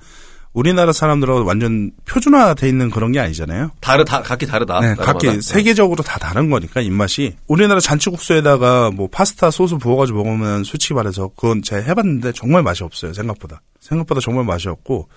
우리나라 0.53 0.93
사람들하고 0.93 1.45
완전 1.45 1.93
표준화돼 2.05 2.69
있는 2.69 2.91
그런 2.91 3.13
게 3.13 3.21
아니잖아요. 3.21 3.71
다르, 3.81 4.05
다, 4.05 4.21
각기 4.23 4.47
다르다. 4.47 4.81
네. 4.81 4.95
각기 4.97 5.41
세계적으로 5.41 6.03
다 6.03 6.19
다른 6.19 6.51
거니까 6.51 6.81
입맛이 6.81 7.37
우리나라 7.47 7.81
잔치국수에다가 7.81 8.91
뭐 8.91 9.09
파스타 9.11 9.51
소스 9.51 9.77
부어가지고 9.77 10.25
먹으면 10.25 10.65
솔직히 10.65 10.95
말해서 10.95 11.29
그건 11.37 11.63
제가 11.63 11.83
해봤는데 11.83 12.33
정말 12.33 12.63
맛이 12.63 12.85
없어요 12.85 13.15
생각보다 13.15 13.63
생각보다 13.81 14.21
정말 14.21 14.45
맛이 14.45 14.69
없고 14.69 15.09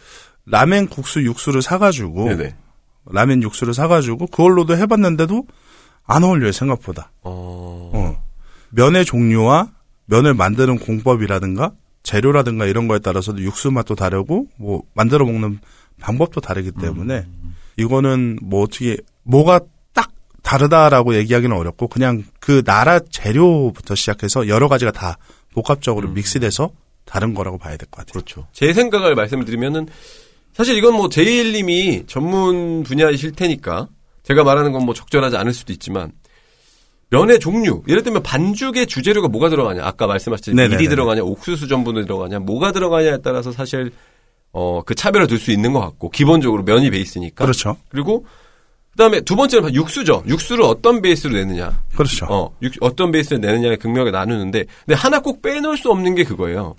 라멘 0.45 0.87
국수 0.87 1.23
육수를 1.23 1.61
사가지고 1.61 2.29
네네. 2.29 2.55
라멘 3.11 3.43
육수를 3.43 3.73
사가지고 3.73 4.27
그걸로도 4.27 4.77
해봤는데도 4.77 5.45
안 6.05 6.23
어울려요 6.23 6.51
생각보다 6.51 7.11
어, 7.21 7.91
어. 7.93 8.23
면의 8.69 9.05
종류와 9.05 9.69
면을 10.05 10.33
만드는 10.33 10.79
공법이라든가 10.79 11.71
재료라든가 12.05 12.65
이런 12.67 12.87
거에 12.87 12.99
따라서도 12.99 13.41
육수 13.41 13.71
맛도 13.71 13.95
다르고 13.95 14.47
뭐 14.57 14.83
만들어 14.93 15.25
먹는 15.25 15.59
방법도 15.99 16.39
다르기 16.39 16.71
때문에 16.79 17.25
이거는 17.77 18.37
뭐 18.41 18.61
어떻게 18.63 18.95
뭐가 19.23 19.59
딱 19.93 20.11
다르다라고 20.43 21.15
얘기하기는 21.15 21.53
어렵고 21.55 21.87
그냥 21.87 22.23
그 22.39 22.63
나라 22.63 22.99
재료부터 22.99 23.95
시작해서 23.95 24.47
여러 24.47 24.67
가지가 24.67 24.91
다 24.91 25.17
복합적으로 25.53 26.09
믹스돼서 26.09 26.69
다른 27.05 27.33
거라고 27.33 27.57
봐야 27.57 27.75
될 27.75 27.87
것 27.89 28.05
같아요. 28.05 28.13
그렇죠. 28.13 28.47
제 28.53 28.71
생각을 28.73 29.15
말씀을 29.15 29.43
드리면은 29.45 29.87
사실 30.53 30.77
이건 30.77 30.93
뭐 30.93 31.09
제이님이 31.09 32.03
전문 32.07 32.83
분야이실 32.83 33.31
테니까 33.33 33.87
제가 34.23 34.43
말하는 34.43 34.71
건 34.71 34.85
뭐 34.85 34.93
적절하지 34.93 35.37
않을 35.37 35.53
수도 35.53 35.73
있지만 35.73 36.11
면의 37.19 37.39
종류 37.39 37.81
예를 37.87 38.03
들면 38.03 38.23
반죽의 38.23 38.87
주재료가 38.87 39.27
뭐가 39.27 39.49
들어가냐 39.49 39.85
아까 39.85 40.07
말씀하셨듯이 40.07 40.55
네네네네. 40.55 40.77
밀이 40.77 40.89
들어가냐 40.89 41.21
옥수수 41.23 41.67
전분이 41.67 42.03
들어가냐 42.03 42.39
뭐가 42.39 42.71
들어가냐에 42.71 43.17
따라서 43.23 43.51
사실 43.51 43.91
어 44.51 44.81
그 44.85 44.95
차별을 44.95 45.27
둘 45.27 45.37
수 45.39 45.51
있는 45.51 45.73
것 45.73 45.79
같고 45.81 46.09
기본적으로 46.09 46.63
면이 46.63 46.89
베이스니까 46.89 47.43
그렇죠. 47.45 47.75
그리고 47.89 48.25
그다음에 48.91 49.19
두 49.21 49.35
번째는 49.35 49.75
육수죠 49.75 50.23
육수를 50.27 50.63
어떤 50.63 51.01
베이스로 51.01 51.33
내느냐 51.33 51.81
그렇죠. 51.93 52.25
어, 52.29 52.55
육- 52.61 52.71
어떤 52.79 53.11
베이스를 53.11 53.41
내느냐에 53.41 53.75
극명하게 53.75 54.11
나누는데, 54.11 54.63
근데 54.85 54.95
하나 54.95 55.19
꼭 55.19 55.41
빼놓을 55.41 55.75
수 55.77 55.89
없는 55.91 56.15
게 56.15 56.23
그거예요. 56.23 56.75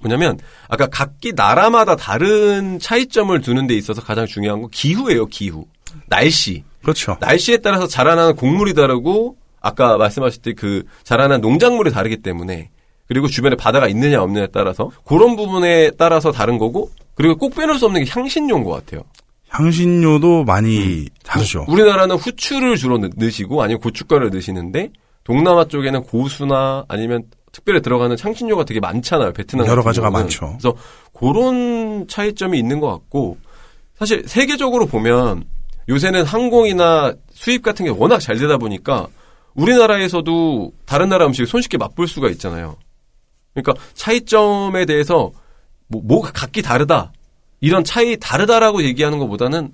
뭐냐면, 0.00 0.38
아까 0.68 0.86
각기 0.86 1.32
나라마다 1.34 1.96
다른 1.96 2.78
차이점을 2.78 3.38
두는 3.42 3.66
데 3.66 3.74
있어서 3.74 4.00
가장 4.02 4.26
중요한 4.26 4.62
건 4.62 4.70
기후예요, 4.70 5.26
기후. 5.26 5.66
날씨. 6.08 6.64
그렇죠. 6.82 7.16
날씨에 7.20 7.58
따라서 7.58 7.86
자라나는 7.86 8.36
곡물이 8.36 8.72
다르고, 8.74 9.36
아까 9.64 9.96
말씀하실 9.96 10.42
때그 10.42 10.84
자라나는 11.04 11.40
농작물이 11.40 11.90
다르기 11.90 12.18
때문에, 12.18 12.68
그리고 13.08 13.26
주변에 13.28 13.56
바다가 13.56 13.88
있느냐 13.88 14.22
없느냐에 14.22 14.48
따라서, 14.52 14.90
그런 15.06 15.36
부분에 15.36 15.92
따라서 15.98 16.32
다른 16.32 16.58
거고, 16.58 16.90
그리고 17.14 17.36
꼭 17.36 17.54
빼놓을 17.54 17.78
수 17.78 17.86
없는 17.86 18.04
게 18.04 18.10
향신료인 18.10 18.62
것 18.62 18.70
같아요. 18.72 19.02
향신료도 19.48 20.44
많이 20.44 21.06
다르죠. 21.22 21.64
우리나라는 21.68 22.16
후추를 22.16 22.76
주로 22.76 22.98
넣- 22.98 23.10
넣으시고 23.16 23.62
아니면 23.62 23.80
고춧가루를 23.80 24.30
넣으시는데 24.30 24.90
동남아 25.22 25.64
쪽에는 25.68 26.02
고수나 26.02 26.84
아니면 26.88 27.22
특별히 27.52 27.80
들어가는 27.80 28.16
향신료가 28.20 28.64
되게 28.64 28.80
많잖아요. 28.80 29.32
베트남 29.32 29.66
여러 29.66 29.82
가지가 29.84 30.08
경우는. 30.08 30.24
많죠. 30.24 30.56
그래서 30.58 30.76
그런 31.12 32.06
차이점이 32.08 32.58
있는 32.58 32.80
것 32.80 32.88
같고 32.90 33.38
사실 33.96 34.24
세계적으로 34.26 34.86
보면 34.86 35.44
요새는 35.88 36.24
항공이나 36.24 37.14
수입 37.32 37.62
같은 37.62 37.84
게 37.84 37.92
워낙 37.92 38.18
잘 38.18 38.36
되다 38.38 38.56
보니까 38.58 39.06
우리나라에서도 39.54 40.72
다른 40.86 41.08
나라 41.08 41.26
음식을 41.26 41.46
손쉽게 41.46 41.78
맛볼 41.78 42.08
수가 42.08 42.28
있잖아요. 42.30 42.76
그러니까 43.54 43.74
차이점에 43.94 44.84
대해서 44.86 45.32
뭐, 45.86 46.02
뭐가 46.04 46.32
각기 46.32 46.62
다르다. 46.62 47.12
이런 47.60 47.84
차이 47.84 48.16
다르다라고 48.18 48.82
얘기하는 48.82 49.18
것보다는 49.18 49.72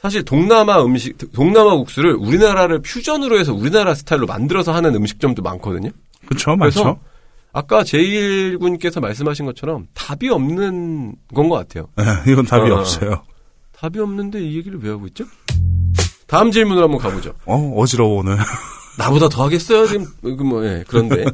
사실 0.00 0.24
동남아 0.24 0.82
음식, 0.82 1.16
동남아 1.32 1.76
국수를 1.76 2.14
우리나라를 2.14 2.80
퓨전으로 2.80 3.38
해서 3.38 3.52
우리나라 3.52 3.94
스타일로 3.94 4.26
만들어서 4.26 4.72
하는 4.72 4.94
음식점도 4.94 5.42
많거든요. 5.42 5.90
그렇죠. 6.26 6.56
많죠. 6.56 6.98
아까 7.52 7.84
제일 7.84 8.58
군께서 8.58 8.98
말씀하신 9.00 9.44
것처럼 9.46 9.86
답이 9.94 10.28
없는 10.30 11.14
건 11.34 11.48
것 11.48 11.56
같아요. 11.56 11.88
예, 12.00 12.32
이건 12.32 12.46
답이 12.46 12.70
어. 12.70 12.76
없어요. 12.78 13.22
답이 13.72 13.98
없는데 14.00 14.40
이 14.42 14.56
얘기를 14.56 14.78
왜 14.82 14.90
하고 14.90 15.06
있죠? 15.08 15.24
다음 16.26 16.50
질문으로 16.50 16.84
한번 16.84 16.98
가보죠. 17.00 17.34
어, 17.44 17.74
어지러워 17.76 18.20
오늘. 18.20 18.38
나보다 18.98 19.28
더 19.28 19.44
하겠어요? 19.44 19.86
지금, 19.86 20.06
그 20.20 20.42
뭐, 20.42 20.64
예, 20.66 20.84
그런데. 20.86 21.24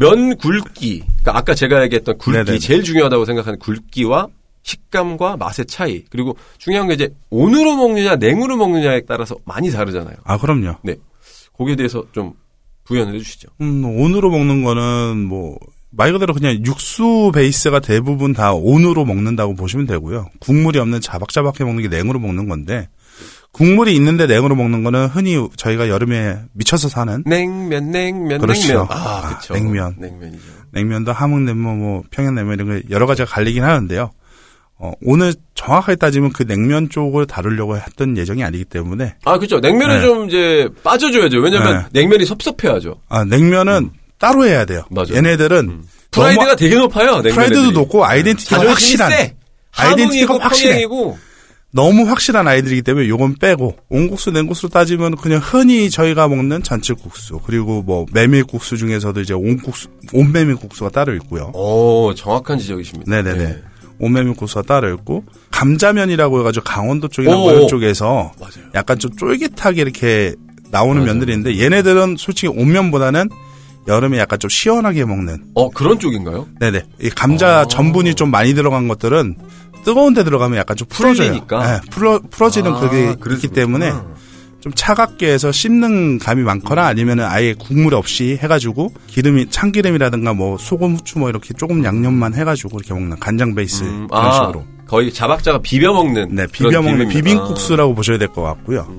면 0.00 0.36
굵기. 0.36 1.00
그러니까 1.00 1.38
아까 1.38 1.54
제가 1.54 1.82
얘기했던 1.84 2.18
굵기. 2.18 2.38
네네네. 2.38 2.58
제일 2.58 2.82
중요하다고 2.82 3.24
생각하는 3.24 3.58
굵기와 3.58 4.28
식감과 4.62 5.36
맛의 5.36 5.66
차이. 5.66 6.04
그리고 6.10 6.36
중요한 6.58 6.88
게 6.88 6.94
이제 6.94 7.14
온으로 7.30 7.76
먹느냐, 7.76 8.16
냉으로 8.16 8.56
먹느냐에 8.56 9.02
따라서 9.06 9.36
많이 9.44 9.70
다르잖아요. 9.70 10.16
아, 10.24 10.38
그럼요. 10.38 10.76
네. 10.82 10.96
거기에 11.56 11.76
대해서 11.76 12.04
좀 12.12 12.32
부연을 12.84 13.14
해주시죠. 13.14 13.48
음, 13.60 13.84
온으로 13.84 14.30
먹는 14.30 14.64
거는 14.64 15.24
뭐, 15.24 15.56
말 15.90 16.12
그대로 16.12 16.34
그냥 16.34 16.64
육수 16.66 17.30
베이스가 17.32 17.78
대부분 17.80 18.32
다 18.32 18.52
온으로 18.52 19.04
먹는다고 19.04 19.54
보시면 19.54 19.86
되고요. 19.86 20.28
국물이 20.40 20.80
없는 20.80 21.00
자박자박해 21.00 21.64
먹는 21.64 21.82
게 21.82 21.88
냉으로 21.88 22.18
먹는 22.18 22.48
건데, 22.48 22.88
국물이 23.54 23.94
있는데 23.94 24.26
냉으로 24.26 24.56
먹는 24.56 24.82
거는 24.82 25.06
흔히 25.06 25.36
저희가 25.56 25.88
여름에 25.88 26.38
미쳐서 26.54 26.88
사는 26.88 27.22
냉면, 27.24 27.92
냉면, 27.92 28.40
그렇죠. 28.40 28.66
냉면. 28.66 28.86
아, 28.90 29.38
그쵸. 29.38 29.54
냉면. 29.54 29.94
냉면이죠. 29.96 30.42
냉면도 30.72 31.12
함흥냉면, 31.12 31.78
뭐 31.78 32.02
평양냉면 32.10 32.54
이런 32.54 32.68
거 32.68 32.80
여러 32.90 33.06
가지가 33.06 33.28
갈리긴 33.30 33.62
하는데요. 33.62 34.10
어, 34.78 34.90
오늘 35.02 35.32
정확하게 35.54 35.94
따지면 35.96 36.32
그 36.32 36.44
냉면 36.44 36.90
쪽을 36.90 37.26
다루려고 37.28 37.76
했던 37.76 38.16
예정이 38.16 38.42
아니기 38.42 38.64
때문에 38.64 39.14
아, 39.24 39.38
그쵸. 39.38 39.60
냉면은 39.60 40.00
네. 40.00 40.02
좀 40.02 40.26
이제 40.28 40.68
빠져줘야죠. 40.82 41.38
왜냐면 41.38 41.86
냉면이 41.92 42.24
섭섭해야죠. 42.26 42.96
아, 43.08 43.22
냉면은 43.24 43.90
따로 44.18 44.44
해야 44.44 44.64
돼요. 44.64 44.82
음. 44.90 44.94
맞아요. 44.96 45.14
얘네들은 45.14 45.84
프라이드가 46.10 46.44
너무- 46.44 46.56
되게 46.56 46.74
높아요. 46.74 47.22
프라이드도. 47.22 47.70
높고 47.70 48.04
아이덴티티가 48.04 48.68
확실한 48.68 49.10
세. 49.12 49.36
아이덴티티가 49.76 50.38
확실해. 50.40 50.70
평양이고 50.86 51.18
너무 51.74 52.08
확실한 52.08 52.46
아이들이기 52.46 52.82
때문에 52.82 53.08
요건 53.08 53.34
빼고 53.34 53.74
온국수 53.88 54.30
냉국수로 54.30 54.68
따지면 54.68 55.16
그냥 55.16 55.40
흔히 55.42 55.90
저희가 55.90 56.28
먹는 56.28 56.62
잔치국수 56.62 57.40
그리고 57.44 57.82
뭐 57.82 58.06
메밀국수 58.12 58.76
중에서도 58.76 59.20
이제 59.20 59.34
온국수 59.34 59.88
온메밀국수가 60.12 60.90
따로 60.90 61.14
있고요. 61.16 61.50
오, 61.52 62.14
정확한 62.14 62.58
지적이십니다. 62.58 63.10
네네네. 63.10 63.44
네. 63.44 63.62
온메밀국수가 63.98 64.62
따로 64.62 64.94
있고 64.94 65.24
감자면이라고 65.50 66.40
해가지고 66.40 66.64
강원도 66.64 67.08
쪽이나 67.08 67.36
오, 67.36 67.40
뭐 67.50 67.64
오. 67.64 67.66
쪽에서 67.66 68.32
맞아요. 68.38 68.70
약간 68.74 69.00
좀 69.00 69.10
쫄깃하게 69.16 69.82
이렇게 69.82 70.34
나오는 70.70 71.02
맞아요. 71.02 71.06
면들이 71.12 71.32
있는데 71.32 71.60
얘네들은 71.60 72.16
솔직히 72.18 72.48
온면보다는 72.48 73.28
여름에 73.88 74.18
약간 74.18 74.38
좀 74.38 74.48
시원하게 74.48 75.04
먹는 75.04 75.44
어, 75.54 75.70
그런 75.70 75.98
쪽인가요? 75.98 76.46
네네 76.60 76.82
이 77.02 77.10
감자 77.10 77.60
아. 77.60 77.64
전분이 77.66 78.14
좀 78.14 78.30
많이 78.30 78.54
들어간 78.54 78.86
것들은 78.88 79.36
뜨거운 79.84 80.14
데 80.14 80.24
들어가면 80.24 80.58
약간 80.58 80.76
좀 80.76 80.86
풀어져요. 80.88 81.28
풀리니까? 81.28 81.66
네, 81.66 81.80
풀어 81.90 82.20
풀어지는 82.30 82.72
아, 82.72 82.80
그게 82.80 83.14
그래서 83.20 83.36
있기 83.46 83.48
때문에. 83.54 83.92
좀 84.60 84.72
차갑게 84.74 85.30
해서 85.30 85.52
씹는 85.52 86.18
감이 86.20 86.42
많거나 86.42 86.86
아니면은 86.86 87.24
아예 87.26 87.52
국물 87.52 87.94
없이 87.94 88.38
해가지고 88.42 88.94
기름이 89.08 89.50
참기름이라든가 89.50 90.32
뭐 90.32 90.56
소금 90.56 90.94
후추 90.96 91.18
뭐 91.18 91.28
이렇게 91.28 91.52
조금 91.52 91.84
양념만 91.84 92.32
해가지고 92.32 92.78
이렇게 92.78 92.94
먹는 92.94 93.18
간장 93.20 93.54
베이스 93.54 93.84
음, 93.84 94.06
그런 94.08 94.24
아, 94.24 94.32
식으로 94.32 94.64
거의 94.86 95.12
자박자가 95.12 95.58
비벼 95.60 95.92
먹는. 95.92 96.34
네 96.34 96.46
비벼 96.50 96.80
먹는 96.80 97.10
비빔국수라고 97.10 97.94
보셔야 97.94 98.16
될 98.16 98.28
것 98.28 98.40
같고요 98.40 98.90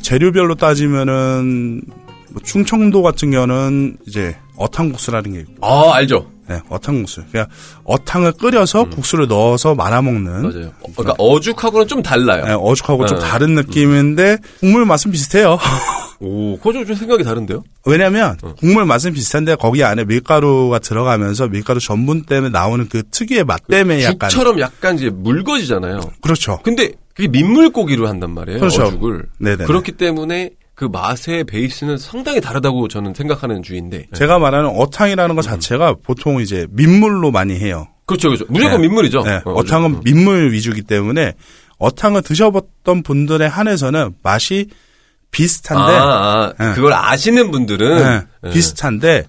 재료별로 0.00 0.54
따지면은 0.54 1.82
뭐 2.30 2.42
충청도 2.42 3.02
같은 3.02 3.30
경우는 3.32 3.98
이제 4.06 4.34
어탕국수라는 4.56 5.32
게 5.34 5.40
있고 5.40 5.66
아, 5.66 5.94
알죠. 5.94 6.26
네, 6.48 6.60
어탕국수 6.68 7.22
그냥 7.30 7.46
어탕을 7.84 8.32
끓여서 8.32 8.88
국수를 8.90 9.28
넣어서 9.28 9.74
말아먹는 9.74 10.32
음. 10.32 10.42
맞아요. 10.42 10.72
어, 10.82 10.88
그러니까 10.96 11.14
어죽하고는 11.18 11.86
좀 11.88 12.02
달라요. 12.02 12.44
네, 12.44 12.52
어죽하고 12.52 13.06
좀 13.06 13.18
네. 13.18 13.24
다른 13.24 13.54
느낌인데 13.54 14.38
국물 14.60 14.84
맛은 14.84 15.12
비슷해요. 15.12 15.58
오, 16.20 16.56
그거 16.58 16.72
좀 16.72 16.94
생각이 16.94 17.24
다른데요? 17.24 17.64
왜냐면 17.84 18.36
국물 18.58 18.84
맛은 18.84 19.12
비슷한데 19.12 19.56
거기 19.56 19.82
안에 19.82 20.04
밀가루가 20.04 20.78
들어가면서 20.78 21.48
밀가루 21.48 21.80
전분 21.80 22.22
때문에 22.22 22.50
나오는 22.50 22.88
그 22.88 23.02
특유의 23.10 23.44
맛 23.44 23.66
때문에 23.66 24.04
약간 24.04 24.30
죽처럼 24.30 24.60
약간 24.60 24.96
이제 24.96 25.10
묽어지잖아요. 25.10 26.00
그렇죠. 26.20 26.60
근데 26.62 26.92
그게 27.14 27.28
민물고기로 27.28 28.08
한단 28.08 28.30
말이에요. 28.30 28.60
그렇죠. 28.60 28.84
어죽을. 28.84 29.26
네네. 29.38 29.64
그렇기 29.64 29.92
때문에 29.92 30.50
그 30.82 30.86
맛의 30.86 31.44
베이스는 31.44 31.96
상당히 31.96 32.40
다르다고 32.40 32.88
저는 32.88 33.14
생각하는 33.14 33.62
주의인데. 33.62 34.06
제가 34.14 34.40
말하는 34.40 34.68
어탕이라는 34.70 35.36
것 35.36 35.42
자체가 35.42 35.94
보통 36.02 36.40
이제 36.40 36.66
민물로 36.70 37.30
많이 37.30 37.56
해요. 37.56 37.86
그렇죠, 38.04 38.30
그렇죠. 38.30 38.46
무조건 38.48 38.80
네. 38.80 38.88
민물이죠. 38.88 39.22
네, 39.22 39.40
어, 39.44 39.52
어탕은 39.52 39.90
어죽. 39.92 40.04
민물 40.04 40.50
위주이기 40.50 40.82
때문에 40.82 41.34
어탕을 41.78 42.22
드셔봤던 42.22 43.04
분들에 43.04 43.46
한해서는 43.46 44.14
맛이 44.24 44.70
비슷한데 45.30 45.92
아, 45.92 46.52
아, 46.58 46.64
네. 46.64 46.74
그걸 46.74 46.94
아시는 46.94 47.52
분들은 47.52 47.98
네, 47.98 48.20
네. 48.42 48.50
비슷한데 48.50 49.26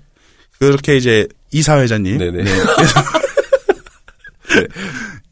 그렇게 0.57 0.97
이제 0.97 1.27
이 1.51 1.61
사회자님 1.61 2.17
네네. 2.17 2.45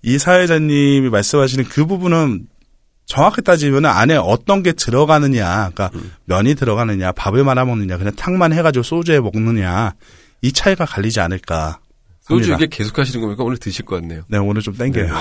이사회자님이 0.03 1.09
말씀하시는 1.09 1.65
그 1.65 1.87
부분은 1.87 2.45
정확히 3.11 3.41
따지면 3.41 3.85
안에 3.85 4.15
어떤 4.15 4.63
게 4.63 4.71
들어가느냐, 4.71 5.69
그러니까 5.73 5.91
음. 5.95 6.13
면이 6.23 6.55
들어가느냐, 6.55 7.11
밥을 7.11 7.43
말아 7.43 7.65
먹느냐, 7.65 7.97
그냥 7.97 8.15
탕만 8.15 8.53
해가지고 8.53 8.83
소주에 8.83 9.19
먹느냐 9.19 9.93
이 10.41 10.53
차이가 10.53 10.85
갈리지 10.85 11.19
않을까. 11.19 11.79
소주. 12.21 12.53
이게 12.53 12.67
계속 12.67 12.97
하시는 12.97 13.19
거니까 13.19 13.43
오늘 13.43 13.57
드실 13.57 13.83
것 13.83 13.99
같네요. 13.99 14.21
네 14.29 14.37
오늘 14.37 14.61
좀 14.61 14.73
땡겨요. 14.77 15.13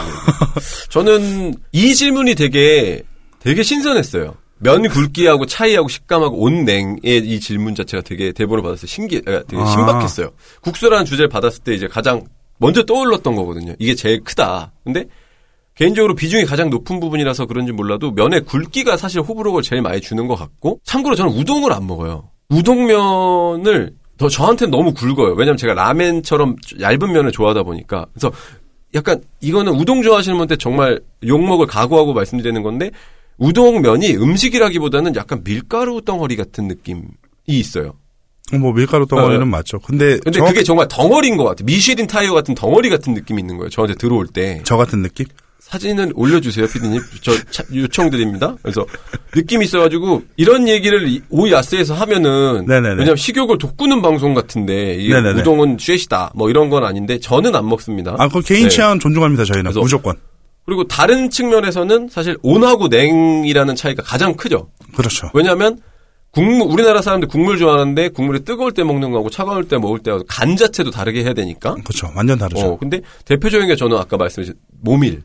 저는 0.88 1.54
이 1.73 1.94
질문이 1.97 2.37
되게 2.37 3.02
되게 3.40 3.64
신선했어요. 3.64 4.37
면 4.59 4.88
굵기하고 4.88 5.47
차이하고 5.47 5.88
식감하고 5.88 6.37
온냉의 6.37 7.00
이 7.02 7.40
질문 7.40 7.75
자체가 7.75 8.02
되게 8.02 8.30
대본을 8.30 8.62
받았을 8.62 8.82
때 8.82 8.87
신기, 8.87 9.16
아, 9.26 9.42
되게 9.49 9.61
아. 9.61 9.66
신박했어요. 9.66 10.30
국수라는 10.61 11.06
주제를 11.06 11.28
받았을 11.28 11.64
때 11.64 11.75
이제 11.75 11.88
가장 11.88 12.25
먼저 12.59 12.85
떠올랐던 12.85 13.35
거거든요. 13.35 13.75
이게 13.80 13.97
제일 13.97 14.23
크다. 14.23 14.70
근데 14.85 15.06
개인적으로 15.81 16.15
비중이 16.15 16.45
가장 16.45 16.69
높은 16.69 17.01
부분이라서 17.01 17.47
그런지 17.47 17.73
몰라도 17.73 18.11
면의 18.11 18.43
굵기가 18.43 18.99
사실 18.99 19.23
호불호를 19.23 19.63
제일 19.63 19.81
많이 19.81 20.03
주는 20.03 20.29
것 20.29 20.37
같고 20.37 20.79
참고로 20.85 21.17
저는 21.17 21.33
우동을 21.33 21.73
안 21.73 21.87
먹어요. 21.87 22.29
우동면을 22.51 23.95
더 24.19 24.29
저한테는 24.29 24.71
너무 24.71 24.93
굵어요. 24.93 25.33
왜냐면 25.33 25.57
제가 25.57 25.73
라멘처럼 25.73 26.57
얇은 26.81 27.12
면을 27.12 27.33
좋아하다 27.33 27.62
보니까 27.62 28.05
그래서 28.12 28.31
약간 28.95 29.23
이거는 29.40 29.73
우동 29.73 30.03
좋아하시는 30.03 30.37
분한테 30.37 30.57
정말 30.57 31.01
욕먹을 31.27 31.66
각오하고 31.66 32.12
말씀드리는 32.12 32.62
건데 32.62 32.90
우동면이 33.38 34.16
음식이라기보다는 34.16 35.16
약간 35.16 35.43
밀가루 35.43 36.03
덩어리 36.03 36.37
같은 36.37 36.69
느낌이 36.69 37.05
있어요. 37.47 37.95
뭐 38.61 38.75
밀가루 38.75 39.07
덩어리는 39.07 39.40
네. 39.40 39.47
맞죠. 39.47 39.79
근데, 39.79 40.19
근데 40.19 40.40
저, 40.40 40.45
그게 40.45 40.62
정말 40.62 40.88
덩어리인 40.88 41.38
것 41.38 41.45
같아요. 41.45 41.64
미쉐린 41.64 42.07
타이어 42.07 42.35
같은 42.35 42.55
덩어리 42.55 42.90
같은 42.90 43.14
느낌이 43.14 43.40
있는 43.40 43.57
거예요. 43.57 43.71
저한테 43.71 43.95
들어올 43.95 44.27
때. 44.27 44.61
저 44.64 44.77
같은 44.77 45.01
느낌? 45.01 45.25
사진을 45.70 46.11
올려주세요, 46.16 46.66
피디님. 46.66 47.00
저 47.22 47.33
차- 47.52 47.62
요청드립니다. 47.72 48.56
그래서 48.61 48.85
느낌이 49.37 49.64
있어가지고 49.66 50.22
이런 50.37 50.66
얘기를 50.68 51.09
이- 51.09 51.22
오야스에서 51.30 51.94
하면은 51.94 52.64
네네네. 52.66 52.88
왜냐면 52.96 53.14
식욕을 53.16 53.59
돋구는 53.59 54.02
방송 54.02 54.35
같은데 54.35 54.96
이게 54.96 55.14
네네네. 55.14 55.40
우동은 55.40 55.76
쉐시다 55.78 56.33
뭐 56.35 56.50
이런 56.50 56.70
건 56.70 56.85
아닌데 56.85 57.20
저는 57.20 57.54
안 57.54 57.68
먹습니다. 57.68 58.16
아, 58.18 58.28
그 58.28 58.40
개인 58.40 58.64
네. 58.64 58.68
취향 58.68 58.98
존중합니다. 58.98 59.44
저희는 59.44 59.64
그래서- 59.70 59.80
무조건. 59.80 60.16
그리고 60.66 60.85
다른 60.88 61.30
측면에서는 61.30 62.09
사실 62.11 62.37
온하고 62.42 62.88
냉이라는 62.88 63.76
차이가 63.76 64.02
가장 64.02 64.35
크죠. 64.35 64.68
그렇죠. 64.96 65.30
왜냐하면 65.35 65.78
국물 66.33 66.66
우리나라 66.68 67.00
사람들 67.00 67.28
국물 67.28 67.59
좋아하는데 67.59 68.09
국물이 68.11 68.40
뜨거울 68.44 68.72
때 68.72 68.83
먹는 68.85 69.11
거하고 69.12 69.30
차가울 69.30 69.68
때 69.68 69.78
먹을 69.78 70.00
때간 70.00 70.56
자체도 70.56 70.90
다르게 70.90 71.22
해야 71.22 71.33
되니까. 71.33 71.74
그렇죠. 71.85 72.11
완전 72.16 72.38
다르죠. 72.38 72.66
어, 72.66 72.78
근데 72.78 73.00
대표적인 73.24 73.68
게 73.68 73.76
저는 73.76 73.96
아까 73.96 74.16
말씀하신 74.16 74.54
모밀 74.80 75.12
네. 75.14 75.18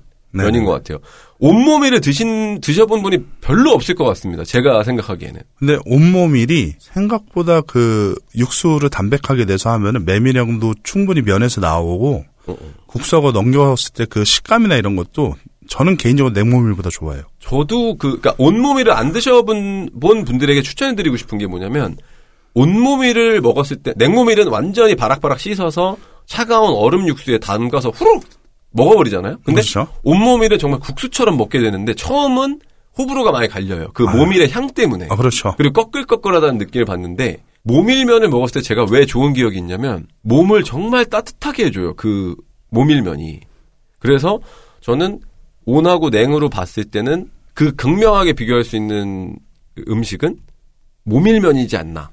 면인 0.43 0.65
것 0.65 0.71
같아요. 0.71 0.99
온모밀을 1.39 2.01
드신 2.01 2.61
드셔본 2.61 3.01
분이 3.03 3.19
별로 3.41 3.71
없을 3.71 3.95
것 3.95 4.05
같습니다. 4.05 4.43
제가 4.43 4.83
생각하기에는. 4.83 5.41
근데 5.57 5.77
온모밀이 5.85 6.73
생각보다 6.79 7.61
그 7.61 8.15
육수를 8.35 8.89
담백하게 8.89 9.45
내서 9.45 9.69
하면은 9.71 10.05
메밀향도 10.05 10.75
충분히 10.83 11.21
면에서 11.21 11.61
나오고 11.61 12.25
어, 12.47 12.51
어. 12.51 12.73
국수하고 12.87 13.31
넘겼을 13.31 13.93
때 13.93 14.05
그 14.05 14.23
식감이나 14.23 14.75
이런 14.75 14.95
것도 14.95 15.35
저는 15.67 15.97
개인적으로 15.97 16.31
냉모밀보다 16.33 16.89
좋아해요. 16.91 17.23
저도 17.39 17.97
그 17.97 18.19
그러니까 18.19 18.35
온모밀을 18.37 18.91
안 18.91 19.11
드셔본 19.11 19.89
본 19.99 20.23
분들에게 20.25 20.61
추천해드리고 20.61 21.17
싶은 21.17 21.37
게 21.39 21.47
뭐냐면 21.47 21.97
온모밀을 22.53 23.41
먹었을 23.41 23.77
때 23.77 23.93
냉모밀은 23.97 24.47
완전히 24.47 24.95
바락바락 24.95 25.39
씻어서 25.39 25.97
차가운 26.25 26.73
얼음 26.73 27.07
육수에 27.07 27.39
담가서 27.39 27.89
후룩 27.89 28.23
먹어버리잖아요. 28.75 29.37
근데 29.43 29.61
그렇죠. 29.61 29.87
온모밀은 30.03 30.59
정말 30.59 30.79
국수처럼 30.79 31.37
먹게 31.37 31.59
되는데 31.59 31.93
처음은 31.93 32.59
호불호가 32.97 33.31
많이 33.31 33.47
갈려요. 33.47 33.89
그 33.93 34.03
모밀의 34.03 34.51
향 34.51 34.69
때문에. 34.69 35.07
아, 35.09 35.15
그렇죠. 35.15 35.53
그리고 35.57 35.73
꺼끌꺼끌하다는 35.73 36.57
느낌을 36.59 36.85
받는데 36.85 37.43
모밀면을 37.63 38.29
먹었을 38.29 38.61
때 38.61 38.61
제가 38.61 38.85
왜 38.91 39.05
좋은 39.05 39.33
기억이 39.33 39.57
있냐면 39.57 40.07
몸을 40.21 40.63
정말 40.63 41.05
따뜻하게 41.05 41.65
해줘요. 41.65 41.95
그 41.95 42.35
모밀면이. 42.69 43.41
그래서 43.99 44.39
저는 44.81 45.19
온하고 45.65 46.09
냉으로 46.09 46.49
봤을 46.49 46.85
때는 46.85 47.29
그 47.53 47.73
극명하게 47.75 48.33
비교할 48.33 48.63
수 48.63 48.75
있는 48.75 49.37
음식은 49.87 50.37
모밀면이지 51.03 51.75
않나. 51.77 52.11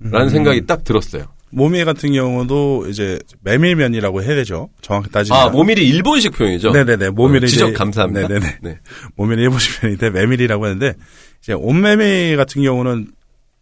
라는 0.00 0.28
음. 0.28 0.30
생각이 0.30 0.66
딱 0.66 0.84
들었어요. 0.84 1.24
모밀 1.52 1.84
같은 1.84 2.12
경우도 2.12 2.86
이제 2.88 3.18
메밀면이라고 3.42 4.22
해야 4.22 4.34
되죠. 4.36 4.68
정확히 4.82 5.10
따지면. 5.10 5.38
아, 5.40 5.48
모밀이 5.48 5.82
일본식 5.86 6.32
표현이죠? 6.32 6.70
네네네. 6.70 7.10
모밀이 7.10 7.44
어, 7.44 7.48
지적 7.48 7.68
이제- 7.70 7.76
감사합니다. 7.78 8.28
네네네. 8.28 8.58
네. 8.62 8.78
모밀이 9.16 9.42
일본식 9.42 9.80
편인데 9.80 10.10
메밀이라고 10.10 10.64
하는데 10.64 10.94
이제 11.42 11.52
온메밀 11.52 12.36
같은 12.36 12.62
경우는 12.62 13.08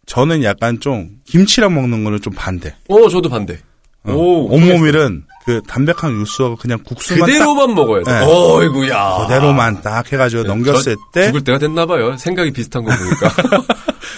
저는 0.05 0.43
약간 0.43 0.79
좀 0.79 1.09
김치랑 1.25 1.73
먹는 1.73 2.03
거는 2.03 2.21
좀 2.21 2.33
반대. 2.35 2.75
어, 2.87 3.09
저도 3.09 3.29
반대. 3.29 3.57
어, 4.03 4.13
오, 4.13 4.45
온모밀은 4.53 5.23
그 5.45 5.61
담백한 5.67 6.11
육수하고 6.19 6.55
그냥 6.57 6.79
국수만 6.85 7.25
그대로만 7.27 7.73
먹어야 7.73 8.03
돼. 8.03 8.11
네. 8.11 8.25
어이구야. 8.25 8.93
딱 8.93 9.17
그대로만 9.27 9.81
딱 9.81 10.11
해가지고 10.11 10.43
넘겼을 10.43 10.95
저때 11.13 11.27
죽을 11.27 11.43
때가 11.43 11.57
됐나 11.57 11.85
봐요. 11.85 12.15
생각이 12.17 12.51
비슷한 12.51 12.83
거 12.83 12.91
보니까. 12.95 13.65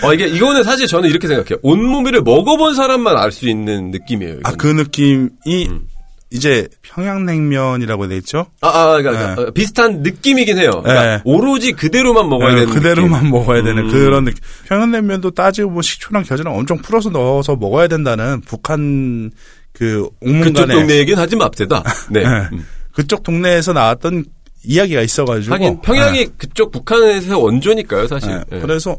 어, 0.03 0.13
이게 0.13 0.27
이거는 0.27 0.63
사실 0.63 0.87
저는 0.87 1.09
이렇게 1.09 1.27
생각해요. 1.27 1.59
온모밀을 1.61 2.21
먹어본 2.23 2.75
사람만 2.75 3.17
알 3.17 3.31
수 3.31 3.47
있는 3.47 3.91
느낌이에요. 3.91 4.39
아. 4.43 4.51
그 4.53 4.67
느낌이 4.67 5.29
음. 5.69 5.87
이제 6.33 6.67
평양냉면이라고 6.81 8.07
돼 8.07 8.17
있죠. 8.17 8.47
아, 8.61 8.67
아, 8.69 8.97
그러니까 9.01 9.41
어, 9.41 9.51
비슷한 9.51 10.01
느낌이긴 10.01 10.57
해요. 10.57 10.71
그러니까 10.83 11.03
네. 11.17 11.21
오로지 11.25 11.73
그대로만 11.73 12.29
먹어야 12.29 12.53
네, 12.53 12.59
되는 12.61 12.73
그대로만 12.73 13.19
느낌. 13.23 13.31
먹어야 13.31 13.63
되는 13.63 13.83
음. 13.83 13.89
그런 13.91 14.23
느낌. 14.25 14.39
평양냉면도 14.67 15.31
따지고 15.31 15.69
보면 15.69 15.81
식초랑 15.81 16.23
겨자랑 16.23 16.55
엄청 16.57 16.77
풀어서 16.77 17.09
넣어서 17.09 17.55
먹어야 17.55 17.87
된다는 17.87 18.41
북한 18.41 19.31
그 19.81 20.03
그쪽 20.03 20.15
옥문간에 20.21 20.73
동네 20.75 20.97
얘기는 20.99 21.19
하지 21.19 21.35
맙시다. 21.35 21.83
네. 22.11 22.21
네. 22.21 22.29
음. 22.53 22.67
그쪽 22.93 23.23
동네에서 23.23 23.73
나왔던 23.73 24.25
이야기가 24.63 25.01
있어가지고 25.01 25.55
하긴 25.55 25.81
평양이 25.81 26.27
그쪽 26.37 26.71
북한에서 26.71 27.39
원조니까요, 27.39 28.07
사실. 28.07 28.29
네. 28.29 28.43
네. 28.51 28.59
그래서 28.59 28.95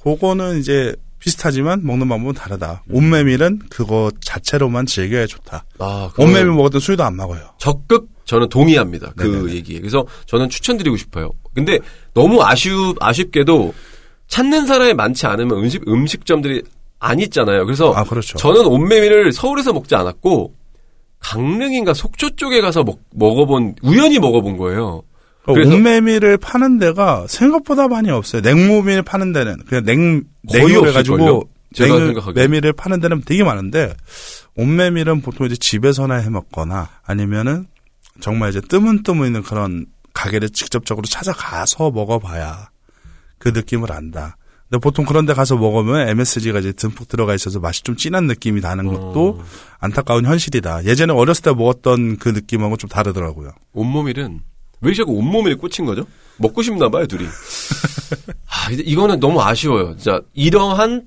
그거는 0.00 0.60
이제 0.60 0.94
비슷하지만 1.18 1.84
먹는 1.84 2.08
방법은 2.08 2.34
다르다. 2.34 2.84
온메밀은 2.88 3.62
그거 3.70 4.12
자체로만 4.20 4.86
즐겨야 4.86 5.26
좋다. 5.26 5.64
아, 5.80 6.10
온메밀 6.16 6.52
먹었던 6.52 6.80
술도 6.80 7.02
안 7.02 7.16
먹어요. 7.16 7.40
적극 7.58 8.08
저는 8.24 8.48
동의합니다. 8.48 9.12
그 9.16 9.24
네네네. 9.26 9.52
얘기에. 9.54 9.80
그래서 9.80 10.06
저는 10.26 10.48
추천드리고 10.48 10.96
싶어요. 10.96 11.32
근데 11.56 11.80
너무 12.14 12.40
아쉬우, 12.44 12.94
아쉽게도 13.00 13.74
찾는 14.28 14.68
사람이 14.68 14.94
많지 14.94 15.26
않으면 15.26 15.58
음식, 15.58 15.82
음식점들이 15.88 16.62
안 17.00 17.18
있잖아요. 17.18 17.64
그래서 17.64 17.92
아 17.94 18.04
그렇죠. 18.04 18.36
저는 18.38 18.66
온메밀을 18.66 19.32
서울에서 19.32 19.72
먹지 19.72 19.94
않았고 19.94 20.54
강릉인가 21.18 21.94
속초 21.94 22.30
쪽에 22.36 22.60
가서 22.60 22.82
먹, 22.84 23.00
먹어본 23.14 23.76
우연히 23.82 24.18
먹어본 24.18 24.56
거예요. 24.58 25.02
그래서- 25.44 25.74
온메밀을 25.74 26.36
파는 26.38 26.78
데가 26.78 27.26
생각보다 27.28 27.88
많이 27.88 28.10
없어요. 28.10 28.42
냉모밀 28.42 29.02
파는 29.02 29.32
데는 29.32 29.56
그냥 29.66 29.84
냉 29.84 30.22
거의 30.48 30.62
생각하기에. 32.14 32.42
메밀을 32.42 32.72
파는 32.74 33.00
데는 33.00 33.22
되게 33.24 33.42
많은데 33.44 33.94
온메밀은 34.56 35.22
보통 35.22 35.46
이제 35.46 35.56
집에서나 35.56 36.16
해 36.16 36.28
먹거나 36.28 36.88
아니면은 37.04 37.66
정말 38.20 38.50
이제 38.50 38.60
뜨문뜨문 38.60 39.26
있는 39.28 39.42
그런 39.42 39.86
가게를 40.12 40.50
직접적으로 40.50 41.06
찾아가서 41.06 41.90
먹어봐야 41.90 42.68
그 43.38 43.48
느낌을 43.50 43.90
안다. 43.92 44.36
근데 44.70 44.80
보통 44.80 45.04
그런 45.04 45.26
데 45.26 45.34
가서 45.34 45.56
먹으면 45.56 46.08
MSG가 46.08 46.60
이제 46.60 46.72
듬뿍 46.72 47.08
들어가 47.08 47.34
있어서 47.34 47.58
맛이 47.58 47.82
좀 47.82 47.96
진한 47.96 48.28
느낌이 48.28 48.60
나는 48.60 48.86
것도 48.86 49.38
어. 49.40 49.44
안타까운 49.80 50.24
현실이다. 50.24 50.84
예전에 50.84 51.12
어렸을 51.12 51.42
때 51.42 51.52
먹었던 51.52 52.18
그 52.18 52.28
느낌하고 52.28 52.76
좀 52.76 52.88
다르더라고요. 52.88 53.50
온모밀은 53.72 54.40
왜 54.82 54.94
자꾸 54.94 55.12
온모밀에 55.14 55.56
꽂힌 55.56 55.86
거죠? 55.86 56.06
먹고 56.38 56.62
싶나 56.62 56.88
봐요, 56.88 57.06
둘이. 57.06 57.24
아, 58.46 58.70
이거는 58.70 59.18
너무 59.18 59.42
아쉬워요. 59.42 59.96
진짜 59.96 60.20
이러한 60.34 61.02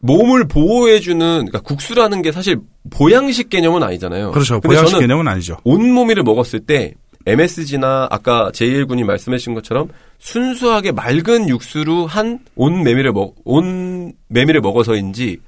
몸을 0.00 0.48
보호해주는 0.48 1.18
그러니까 1.18 1.60
국수라는 1.60 2.22
게 2.22 2.32
사실 2.32 2.58
보양식 2.90 3.48
개념은 3.48 3.82
아니잖아요. 3.84 4.32
그렇죠. 4.32 4.60
보양식 4.60 4.98
개념은 4.98 5.28
아니죠. 5.28 5.56
온모밀을 5.62 6.24
먹었을 6.24 6.60
때 6.60 6.94
MSG나 7.26 8.08
아까 8.10 8.50
제이일군이 8.52 9.04
말씀하신 9.04 9.54
것처럼 9.54 9.88
순수하게 10.18 10.92
맑은 10.92 11.48
육수로 11.48 12.06
한 12.06 12.40
온 12.56 12.82
메밀을 12.82 13.12
먹, 13.12 13.36
온 13.44 14.12
메밀을 14.28 14.60
먹어서인지 14.60 15.38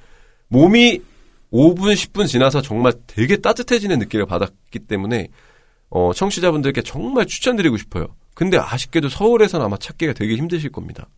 몸이 0.49 1.01
5분, 1.53 1.95
10분 1.95 2.29
지나서 2.29 2.63
정말 2.63 2.93
되게 3.07 3.37
따뜻해지는 3.37 3.99
느낌을 3.99 4.27
받았기 4.27 4.79
때문에 4.81 5.29
어, 5.91 6.13
청취자분들께 6.15 6.83
정말 6.83 7.27
추천드리고 7.27 7.77
싶어요. 7.77 8.07
근데 8.35 8.57
아쉽게도 8.59 9.09
서울에서는 9.09 9.67
아마 9.67 9.77
찾기가 9.77 10.13
되게 10.13 10.37
힘드실 10.37 10.71
겁니다. 10.71 11.09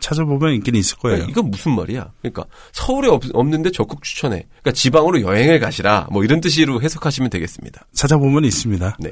찾아보면 0.00 0.54
있긴 0.54 0.74
있을 0.74 0.96
거예요. 0.98 1.18
그러니까 1.18 1.30
이건 1.40 1.50
무슨 1.50 1.72
말이야? 1.76 2.10
그러니까 2.20 2.44
서울에 2.72 3.08
없, 3.08 3.22
없는데 3.32 3.70
적극 3.70 4.02
추천해. 4.02 4.46
그러니까 4.48 4.72
지방으로 4.72 5.20
여행을 5.20 5.60
가시라. 5.60 6.08
뭐 6.10 6.24
이런 6.24 6.40
뜻으로 6.40 6.80
해석하시면 6.82 7.30
되겠습니다. 7.30 7.86
찾아보면 7.92 8.44
있습니다. 8.44 8.96
네. 9.00 9.10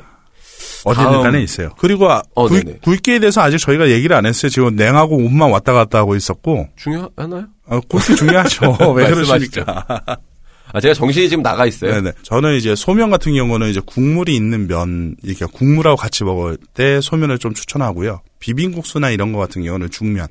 어디든간에 0.84 1.22
다음. 1.32 1.40
있어요. 1.42 1.70
그리고 1.78 2.10
아, 2.10 2.22
어, 2.34 2.48
굴, 2.48 2.62
네네. 2.64 2.78
굵기에 2.82 3.18
대해서 3.18 3.40
아직 3.40 3.58
저희가 3.58 3.90
얘기를 3.90 4.14
안 4.16 4.26
했어요. 4.26 4.50
지금 4.50 4.76
냉하고 4.76 5.16
온만 5.16 5.50
왔다 5.50 5.72
갔다 5.72 5.98
하고 5.98 6.14
있었고 6.16 6.68
중요하나요? 6.76 7.46
어, 7.66 7.80
굵기 7.88 8.16
중요하죠. 8.16 8.76
왜. 8.94 9.10
그러십니까? 9.10 9.84
아, 10.72 10.80
제가 10.80 10.92
정신이 10.94 11.28
지금 11.28 11.42
나가 11.42 11.66
있어요. 11.66 11.92
네네. 11.92 12.12
저는 12.22 12.56
이제 12.56 12.74
소면 12.74 13.10
같은 13.10 13.32
경우는 13.34 13.68
이제 13.70 13.80
국물이 13.84 14.34
있는 14.34 14.66
면, 14.66 15.14
이렇게 15.22 15.46
국물하고 15.46 15.96
같이 15.96 16.24
먹을 16.24 16.56
때 16.74 17.00
소면을 17.00 17.38
좀 17.38 17.54
추천하고요. 17.54 18.20
비빔국수나 18.40 19.10
이런 19.10 19.32
거 19.32 19.38
같은 19.38 19.62
경우는 19.62 19.90
죽면. 19.90 20.26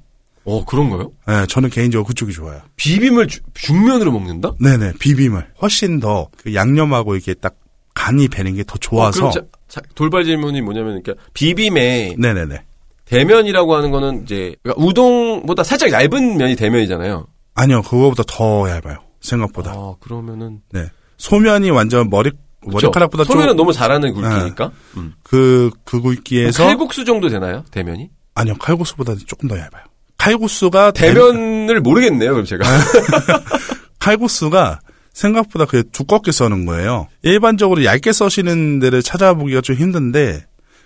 어, 0.46 0.66
그런가요? 0.66 1.12
네, 1.26 1.46
저는 1.48 1.70
개인적으로 1.70 2.06
그쪽이 2.06 2.34
좋아요. 2.34 2.60
비빔을 2.76 3.28
주- 3.28 3.40
중면으로 3.54 4.12
먹는다? 4.12 4.52
네네, 4.60 4.94
비빔을. 5.00 5.48
훨씬 5.62 6.02
더 6.02 6.28
그 6.44 6.54
양념하고 6.54 7.16
이렇게 7.16 7.34
딱 7.36 7.56
간이 7.94 8.28
배는 8.28 8.56
게더 8.56 8.74
어, 8.74 8.78
좋아서. 8.82 9.18
그럼 9.20 9.32
자, 9.32 9.42
자, 9.74 9.82
돌발 9.96 10.24
질문이 10.24 10.62
뭐냐면, 10.62 11.02
그러니까 11.02 11.26
비빔에 11.34 12.14
네네네. 12.20 12.62
대면이라고 13.06 13.76
하는 13.76 13.90
거는 13.90 14.22
이제 14.22 14.56
그러니까 14.62 14.86
우동보다 14.86 15.64
살짝 15.64 15.92
얇은 15.92 16.38
면이 16.38 16.56
대면이잖아요. 16.56 17.26
아니요, 17.56 17.82
그거보다 17.82 18.22
더 18.28 18.70
얇아요. 18.70 19.00
생각보다. 19.20 19.72
아, 19.72 19.96
그러면은 20.00 20.60
네. 20.72 20.86
소면이 21.18 21.72
완전 21.72 22.12
머리, 22.12 22.30
그쵸? 22.62 22.72
머리카락보다 22.72 23.24
소면은 23.24 23.48
좀, 23.50 23.58
너무 23.58 23.74
잘하는 23.74 24.14
굵기니까. 24.14 24.72
음. 24.98 25.14
그, 25.24 25.72
그 25.86 26.00
굵기에서. 26.02 26.66
칼국수 26.66 27.04
정도 27.04 27.28
되나요? 27.30 27.64
대면이? 27.72 28.12
아니요, 28.36 28.54
칼국수보다 28.60 29.16
조금 29.26 29.50
더 29.50 29.56
얇아요. 29.56 29.86
칼국수가 30.20 30.92
대- 30.92 31.08
대면을 31.16 31.82
모르겠네요, 31.82 32.30
그럼 32.34 32.46
제가. 32.46 32.64
칼국수가 33.98 34.82
생각보다 35.14 35.66
그게 35.66 35.84
두껍게 35.92 36.32
써는 36.32 36.66
거예요. 36.66 37.08
일반적으로 37.22 37.86
얇게 37.86 38.12
써시는 38.12 38.80
데를 38.80 39.02
찾아보기가 39.02 39.62
좀 39.62 39.76
힘든데 39.76 40.46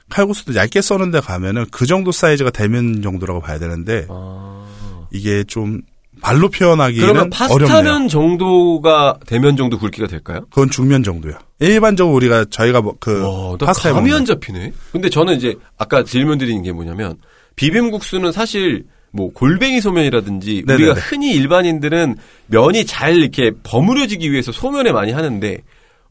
칼국수도 0.10 0.56
얇게 0.56 0.82
써는 0.82 1.12
데 1.12 1.20
가면은 1.20 1.66
그 1.72 1.86
정도 1.86 2.12
사이즈가 2.12 2.50
되면 2.50 3.02
정도라고 3.02 3.42
봐야 3.42 3.58
되는데 3.60 4.06
아. 4.10 4.66
이게 5.12 5.44
좀 5.44 5.82
말로 6.22 6.50
표현하기는 6.50 7.02
그러면 7.02 7.32
어렵네요. 7.34 7.68
파스타면 7.68 8.08
정도가 8.08 9.20
대면 9.28 9.56
정도 9.56 9.78
굵기가 9.78 10.08
될까요? 10.08 10.46
그건 10.50 10.70
중면 10.70 11.04
정도요. 11.04 11.34
일반적으로 11.60 12.16
우리가 12.16 12.46
저희가 12.50 12.82
뭐그 12.82 13.22
와, 13.22 13.58
나 13.58 13.66
파스타에 13.68 13.94
감이 13.94 14.12
안 14.14 14.26
잡히네. 14.26 14.74
근데 14.92 15.10
저는 15.10 15.36
이제 15.36 15.56
아까 15.78 16.04
질문 16.04 16.38
드린 16.38 16.64
게 16.64 16.72
뭐냐면 16.72 17.18
비빔국수는 17.56 18.32
사실 18.32 18.86
뭐 19.18 19.32
골뱅이 19.34 19.82
소면이라든지 19.82 20.64
우리가 20.68 20.78
네네네. 20.78 21.00
흔히 21.02 21.34
일반인들은 21.34 22.16
면이 22.46 22.86
잘 22.86 23.18
이렇게 23.18 23.52
버무려지기 23.64 24.32
위해서 24.32 24.52
소면에 24.54 24.92
많이 24.94 25.12
하는데 25.12 25.58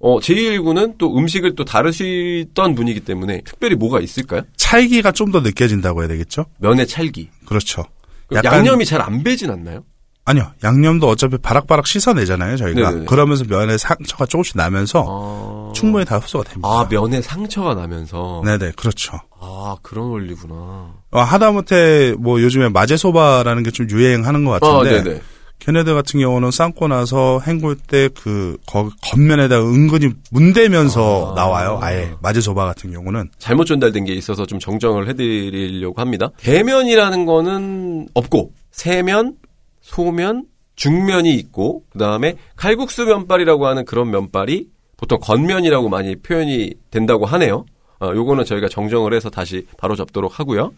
어 0.00 0.18
제1구는 0.18 0.96
또 0.98 1.16
음식을 1.16 1.54
또 1.54 1.64
다루시던 1.64 2.74
분이기 2.74 3.00
때문에 3.00 3.40
특별히 3.44 3.76
뭐가 3.76 4.00
있을까요? 4.00 4.42
찰기가 4.56 5.12
좀 5.12 5.30
더 5.32 5.40
느껴진다고 5.40 6.00
해야 6.02 6.08
되겠죠? 6.08 6.44
면의 6.58 6.86
찰기. 6.86 7.30
그렇죠. 7.46 7.84
약간- 8.32 8.58
양념이 8.58 8.84
잘 8.84 9.00
안 9.00 9.22
배진 9.22 9.50
않나요? 9.50 9.84
아니요. 10.28 10.50
양념도 10.64 11.06
어차피 11.08 11.38
바락바락 11.38 11.86
씻어내잖아요, 11.86 12.56
저희가. 12.56 12.80
네네네. 12.90 13.06
그러면서 13.06 13.44
면에 13.44 13.78
상처가 13.78 14.26
조금씩 14.26 14.56
나면서 14.56 15.04
아, 15.08 15.72
충분히 15.72 16.04
다 16.04 16.18
흡수가 16.18 16.42
됩니다. 16.42 16.68
아 16.68 16.88
면에 16.90 17.22
상처가 17.22 17.74
나면서 17.74 18.42
네네, 18.44 18.72
그렇죠. 18.76 19.18
아 19.40 19.76
그런 19.82 20.08
원리구나. 20.08 20.94
어, 21.10 21.20
하다못해 21.20 22.14
뭐 22.18 22.40
요즘에 22.42 22.68
마제소바라는 22.70 23.62
게 23.62 23.70
좀 23.70 23.88
유행하는 23.90 24.44
것아 24.44 24.60
같은데 24.60 25.02
네네. 25.02 25.20
걔네들 25.58 25.94
같은 25.94 26.20
경우는 26.20 26.50
삶고 26.50 26.88
나서 26.88 27.40
헹굴 27.46 27.76
때 27.76 28.08
그 28.10 28.56
겉면에다 28.66 29.60
은근히 29.60 30.10
문대면서 30.30 31.32
아. 31.32 31.34
나와요. 31.34 31.78
아예 31.82 32.12
마제소바 32.20 32.64
같은 32.66 32.92
경우는 32.92 33.30
잘못 33.38 33.64
전달된 33.64 34.04
게 34.04 34.12
있어서 34.14 34.46
좀 34.46 34.58
정정을 34.58 35.08
해드리려고 35.08 36.00
합니다. 36.00 36.30
대면이라는 36.38 37.24
거는 37.26 38.08
없고 38.14 38.52
세면, 38.70 39.36
소면, 39.80 40.44
중면이 40.76 41.32
있고 41.34 41.84
그 41.90 41.98
다음에 41.98 42.36
칼국수 42.56 43.06
면발이라고 43.06 43.66
하는 43.66 43.84
그런 43.86 44.10
면발이 44.10 44.68
보통 44.98 45.18
겉면이라고 45.20 45.88
많이 45.88 46.16
표현이 46.16 46.74
된다고 46.90 47.24
하네요. 47.26 47.64
어, 48.00 48.12
요거는 48.14 48.44
저희가 48.44 48.68
정정을 48.68 49.14
해서 49.14 49.30
다시 49.30 49.66
바로 49.78 49.96
잡도록 49.96 50.38
하고요. 50.38 50.74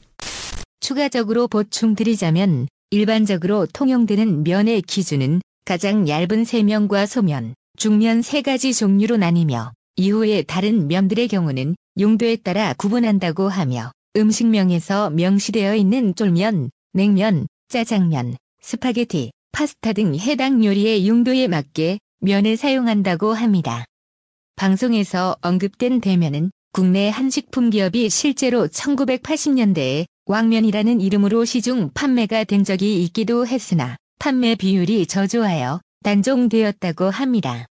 추가적으로 0.80 1.48
보충드리자면 1.48 2.68
일반적으로 2.90 3.66
통용되는 3.66 4.44
면의 4.44 4.82
기준은 4.82 5.40
가장 5.64 6.08
얇은 6.08 6.44
세면과 6.44 7.06
소면, 7.06 7.54
중면 7.76 8.22
세 8.22 8.40
가지 8.40 8.72
종류로 8.72 9.18
나뉘며 9.18 9.72
이후에 9.96 10.42
다른 10.42 10.88
면들의 10.88 11.28
경우는 11.28 11.74
용도에 11.98 12.36
따라 12.36 12.72
구분한다고 12.78 13.48
하며 13.48 13.92
음식명에서 14.16 15.10
명시되어 15.10 15.74
있는 15.74 16.14
쫄면, 16.14 16.70
냉면, 16.92 17.46
짜장면, 17.68 18.36
스파게티, 18.62 19.32
파스타 19.52 19.92
등 19.92 20.14
해당 20.16 20.64
요리의 20.64 21.06
용도에 21.06 21.48
맞게 21.48 21.98
면을 22.20 22.56
사용한다고 22.56 23.32
합니다. 23.34 23.84
방송에서 24.56 25.36
언급된 25.42 26.00
대면은 26.00 26.50
국내 26.72 27.08
한식품 27.08 27.70
기업이 27.70 28.10
실제로 28.10 28.68
1980년대에 28.68 30.04
왕면이라는 30.26 31.00
이름으로 31.00 31.44
시중 31.44 31.90
판매가 31.94 32.44
된 32.44 32.64
적이 32.64 33.02
있기도 33.04 33.46
했으나 33.46 33.96
판매 34.18 34.54
비율이 34.54 35.06
저조하여 35.06 35.80
단종되었다고 36.04 37.10
합니다. 37.10 37.66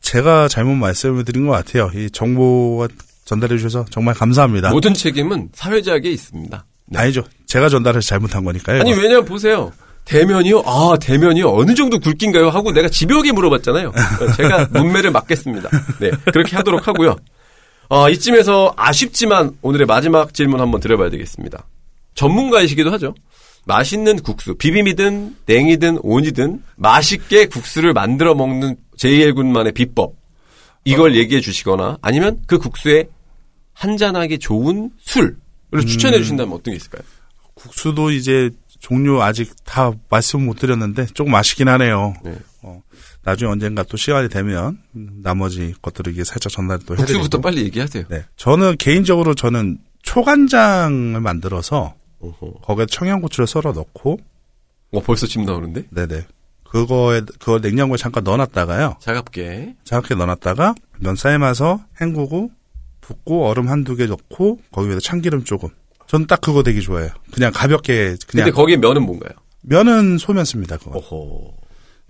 제가 0.00 0.48
잘못 0.48 0.74
말씀을 0.76 1.24
드린 1.24 1.46
것 1.46 1.52
같아요. 1.52 1.90
이 1.94 2.10
정보가 2.10 2.88
전달해 3.24 3.56
주셔서 3.58 3.84
정말 3.90 4.14
감사합니다. 4.14 4.70
모든 4.70 4.94
책임은 4.94 5.50
사회자에게 5.52 6.10
있습니다. 6.10 6.64
네. 6.86 6.98
아니죠. 6.98 7.24
제가 7.46 7.68
전달해서 7.68 8.06
잘못한 8.06 8.44
거니까요. 8.44 8.80
아니 8.80 8.92
왜냐면 8.92 9.24
보세요. 9.24 9.72
대면이요? 10.04 10.62
아 10.64 10.96
대면이요? 11.00 11.50
어느 11.52 11.74
정도 11.74 11.98
굵긴가요? 11.98 12.48
하고 12.48 12.70
내가 12.72 12.88
집요하게 12.88 13.32
물어봤잖아요. 13.32 13.92
제가 14.36 14.68
문매를 14.72 15.10
맡겠습니다. 15.10 15.68
네 15.98 16.10
그렇게 16.32 16.54
하도록 16.56 16.86
하고요. 16.86 17.16
어, 17.88 18.10
이쯤에서 18.10 18.74
아쉽지만 18.76 19.56
오늘의 19.62 19.86
마지막 19.86 20.34
질문 20.34 20.60
한번 20.60 20.80
드려봐야 20.80 21.10
되겠습니다. 21.10 21.66
전문가이시기도 22.14 22.90
하죠. 22.92 23.14
맛있는 23.66 24.22
국수, 24.22 24.54
비빔이든 24.54 25.36
냉이든 25.46 25.98
온이든 26.02 26.62
맛있게 26.76 27.46
국수를 27.46 27.92
만들어 27.92 28.34
먹는 28.34 28.76
JL군만의 28.96 29.72
비법. 29.72 30.14
이걸 30.84 31.16
얘기해 31.16 31.40
주시거나 31.40 31.98
아니면 32.00 32.40
그 32.46 32.58
국수에 32.58 33.08
한잔하기 33.74 34.38
좋은 34.38 34.90
술을 35.00 35.36
추천해 35.86 36.16
주신다면 36.18 36.54
어떤 36.54 36.72
게 36.72 36.76
있을까요? 36.76 37.02
국수도 37.54 38.12
이제 38.12 38.50
종류 38.78 39.20
아직 39.20 39.52
다 39.64 39.92
말씀 40.08 40.46
못 40.46 40.58
드렸는데 40.58 41.06
조금 41.06 41.34
아쉽긴 41.34 41.68
하네요. 41.68 42.14
네. 42.24 42.36
어, 43.26 43.30
나중에 43.30 43.50
언젠가 43.50 43.82
또 43.82 43.96
시간이 43.96 44.28
되면 44.28 44.78
음, 44.94 45.20
나머지 45.22 45.74
것들을 45.82 46.12
이게 46.12 46.24
살짝 46.24 46.52
전달 46.52 46.78
또 46.78 46.94
해드리고. 46.94 47.06
국수부터 47.18 47.40
빨리 47.40 47.62
얘기하세요. 47.64 48.04
네. 48.08 48.24
저는 48.36 48.76
개인적으로 48.78 49.34
저는 49.34 49.78
초간장을 50.02 51.20
만들어서. 51.20 51.94
거기에 52.62 52.86
청양고추를 52.86 53.46
썰어 53.46 53.72
넣고 53.72 54.18
어, 54.92 55.00
벌써 55.00 55.26
침 55.26 55.44
나오는데? 55.44 55.84
네네 55.90 56.26
그거에 56.64 57.20
그거 57.38 57.58
냉장고에 57.60 57.96
잠깐 57.98 58.24
넣어놨다가요 58.24 58.96
차갑게. 59.00 59.76
차갑게 59.84 60.14
넣어놨다가 60.16 60.74
면 60.98 61.14
삶아서 61.14 61.84
헹구고 62.00 62.50
붓고 63.02 63.46
얼음 63.46 63.68
한두 63.68 63.94
개 63.94 64.06
넣고 64.06 64.58
거기 64.72 64.88
위에 64.88 64.98
참기름 64.98 65.44
조금 65.44 65.68
저는 66.08 66.26
딱 66.26 66.40
그거 66.40 66.62
되게 66.64 66.80
좋아해요 66.80 67.10
그냥 67.32 67.52
가볍게 67.54 68.16
그냥 68.26 68.46
근데 68.46 68.50
거기에 68.50 68.76
면은 68.78 69.02
뭔가요? 69.02 69.32
면은 69.60 70.18
소면 70.18 70.44
씁니다 70.44 70.78
그거 70.78 70.98
오호. 70.98 71.54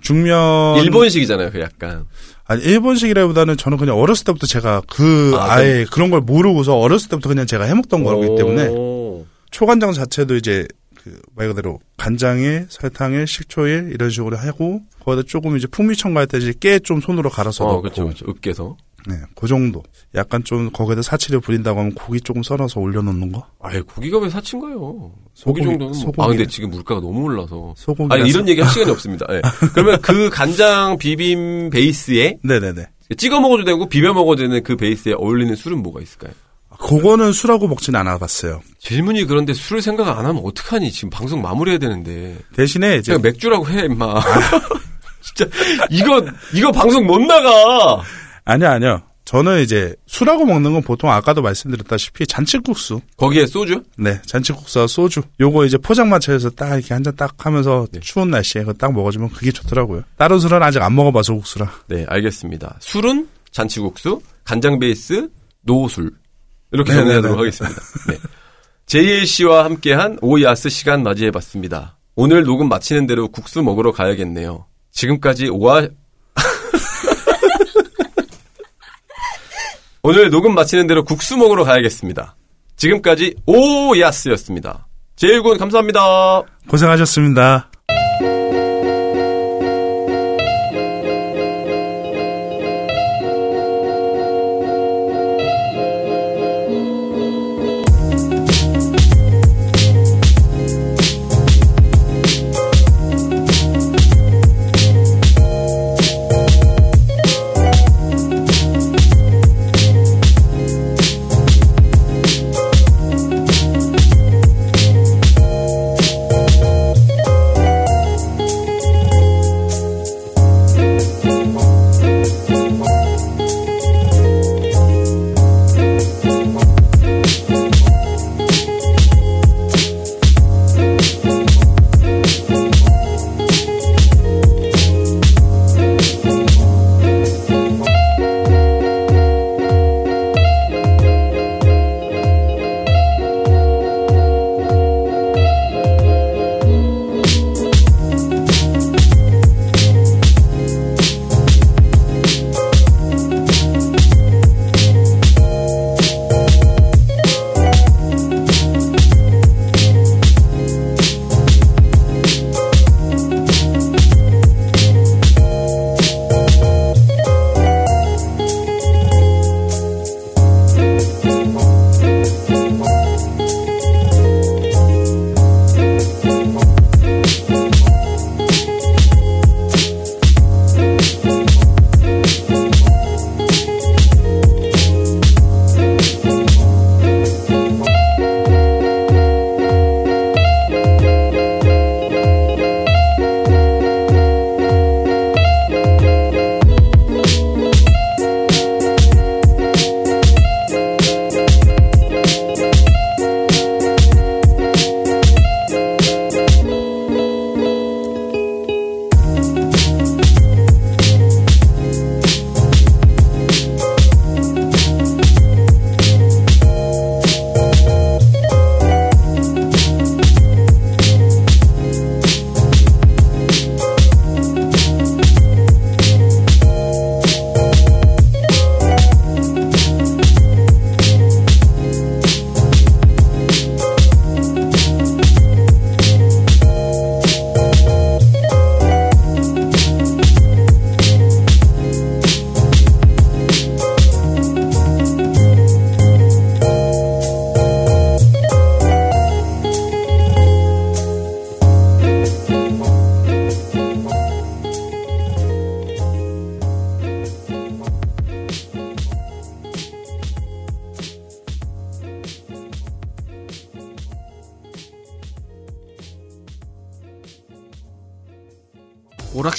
중면 0.01 0.77
일본식이잖아요, 0.85 1.51
그 1.53 1.61
약간. 1.61 2.07
아니 2.45 2.63
일본식이라기보다는 2.63 3.57
저는 3.57 3.77
그냥 3.79 3.97
어렸을 3.99 4.25
때부터 4.25 4.47
제가 4.47 4.83
그 4.89 5.33
아, 5.35 5.55
아, 5.55 5.65
예 5.65 5.85
그런 5.91 6.11
걸 6.11 6.21
모르고서 6.21 6.79
어렸을 6.79 7.09
때부터 7.09 7.29
그냥 7.29 7.47
제가 7.47 7.65
해먹던 7.65 8.05
거기 8.05 8.27
때문에 8.37 8.69
오. 8.69 9.27
초간장 9.51 9.93
자체도 9.93 10.37
이제 10.37 10.67
그말 10.95 11.49
그대로 11.49 11.81
간장에 11.97 12.67
설탕에 12.69 13.27
식초에 13.27 13.89
이런 13.93 14.11
식으로 14.11 14.37
하고 14.37 14.81
거기다 15.05 15.27
조금 15.27 15.57
이제 15.57 15.67
풍미 15.67 15.97
첨가할 15.97 16.27
때 16.29 16.39
이제 16.39 16.53
깨 16.59 16.79
좀 16.79 17.01
손으로 17.01 17.31
갈아서 17.31 17.65
어, 17.65 17.69
넣고 17.69 17.83
그렇죠, 17.83 18.05
그렇죠. 18.05 18.27
으깨서. 18.29 18.77
네, 19.07 19.15
그 19.35 19.47
정도. 19.47 19.83
약간 20.15 20.43
좀 20.45 20.71
거기다 20.71 21.03
사치를 21.03 21.41
부린다고 21.41 21.79
하면 21.79 21.95
고기 21.95 22.21
조금 22.21 22.43
썰어서 22.43 22.81
올려놓는 22.81 23.33
거. 23.33 23.47
아예 23.61 23.81
고기가 23.81 24.19
왜 24.19 24.29
사친 24.29 24.59
거예요? 24.61 24.79
고기 24.79 25.13
소고기, 25.35 25.63
정도는 25.63 25.87
뭐. 25.87 25.95
소고기. 25.95 26.23
아 26.23 26.27
근데 26.27 26.47
지금 26.47 26.71
물가가 26.71 27.01
너무 27.01 27.23
올라서. 27.25 27.75
소고기. 27.77 28.15
아니 28.15 28.29
이런 28.29 28.49
얘기 28.49 28.61
할 28.61 28.71
시간이 28.73 28.91
없습니다. 28.91 29.27
예. 29.31 29.43
그러면 29.75 30.01
그 30.01 30.31
간장 30.31 30.99
비빔 30.99 31.71
베이스에 31.71 32.39
네네네. 32.43 32.87
찍어 33.17 33.41
먹어도 33.41 33.65
되고 33.65 33.89
비벼 33.89 34.13
먹어도 34.13 34.43
되는 34.43 34.63
그 34.63 34.77
베이스에 34.77 35.13
어울리는 35.13 35.55
술은 35.55 35.83
뭐가 35.83 36.01
있을까요? 36.01 36.33
그거는 36.79 37.33
술하고 37.33 37.69
먹진 37.69 37.97
않아봤어요. 37.97 38.61
질문이 38.81 39.25
그런데 39.25 39.55
술을 39.55 39.81
생각 39.81 40.09
안 40.09 40.27
하면 40.27 40.43
어떡하니? 40.45 40.91
지금 40.91 41.09
방송 41.11 41.41
마무리해야 41.41 41.79
되는데. 41.79 42.37
대신에 42.55 42.97
이제 42.97 43.13
그냥 43.13 43.23
맥주라고 43.23 43.69
해, 43.69 43.85
임마. 43.87 44.21
진짜 45.23 45.51
이거 45.91 46.23
이거 46.55 46.71
방송 46.73 47.07
못 47.07 47.19
나가. 47.21 48.03
아니요 48.47 48.69
아니요. 48.71 49.03
저는 49.27 49.61
이제 49.61 49.95
술하고 50.07 50.47
먹는 50.47 50.73
건 50.73 50.83
보통 50.83 51.11
아까도 51.11 51.43
말씀드렸다시피 51.43 52.29
잔치국수. 52.29 53.01
거기에 53.17 53.47
소주? 53.47 53.83
네, 53.99 54.23
잔치국수와 54.25 54.87
소주. 54.87 55.21
요거 55.41 55.65
이제 55.67 55.77
포장마차에서 55.79 56.51
딱 56.51 56.75
이렇게 56.77 56.95
한 56.95 57.03
잔 57.03 57.15
딱 57.17 57.35
하면서 57.45 57.89
네. 57.91 57.99
추운 58.01 58.31
날씨에 58.31 58.63
그거 58.63 58.73
딱 58.73 58.93
먹어주면 58.93 59.31
그게 59.31 59.51
좋더라고요. 59.51 60.03
다른 60.17 60.39
술은 60.39 60.63
아직 60.63 60.81
안 60.81 60.95
먹어봐서 60.95 61.35
국수라. 61.35 61.71
네, 61.89 62.07
알겠습니다. 62.09 62.77
술은 62.79 63.29
잔치국수, 63.51 64.21
간장 64.45 64.79
베이스, 64.79 65.29
노술. 65.63 66.13
이렇게 66.71 66.91
네네네. 66.93 67.05
정리하도록 67.23 67.39
하겠습니다. 67.41 67.83
네. 68.09 68.19
JLC와 68.87 69.65
함께한 69.65 70.19
오야스 70.23 70.69
시간 70.69 71.03
맞이해봤습니다. 71.03 71.99
오늘 72.15 72.45
녹음 72.45 72.69
마치는 72.69 73.09
대로 73.09 73.27
국수 73.29 73.61
먹으러 73.63 73.91
가야겠네요. 73.91 74.67
지금까지 74.93 75.49
오아, 75.49 75.89
오늘 80.09 80.31
녹음 80.31 80.55
마치는 80.55 80.87
대로 80.87 81.03
국수 81.03 81.37
먹으러 81.37 81.65
가야겠습니다. 81.65 82.37
지금까지 82.77 83.35
오야스였습니다. 83.45 84.87
제일군 85.17 85.59
감사합니다. 85.59 86.43
고생하셨습니다. 86.69 87.73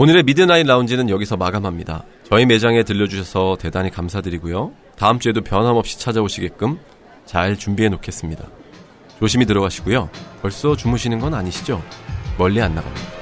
오늘의 0.00 0.22
미드나잇 0.22 0.64
라운지는 0.64 1.10
여기서 1.10 1.36
마감합니다. 1.36 2.04
저희 2.22 2.46
매장에 2.46 2.84
들려주셔서 2.84 3.56
대단히 3.58 3.90
감사드리고요. 3.90 4.70
다음 4.96 5.18
주에도 5.18 5.40
변함없이 5.40 5.98
찾아오시게끔 5.98 6.78
잘 7.26 7.56
준비해 7.56 7.88
놓겠습니다. 7.88 8.46
조심히 9.18 9.44
들어가시고요. 9.44 10.08
벌써 10.40 10.76
주무시는 10.76 11.18
건 11.18 11.34
아니시죠? 11.34 11.82
멀리 12.38 12.62
안 12.62 12.76
나갑니다. 12.76 13.17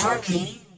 shortly. 0.00 0.69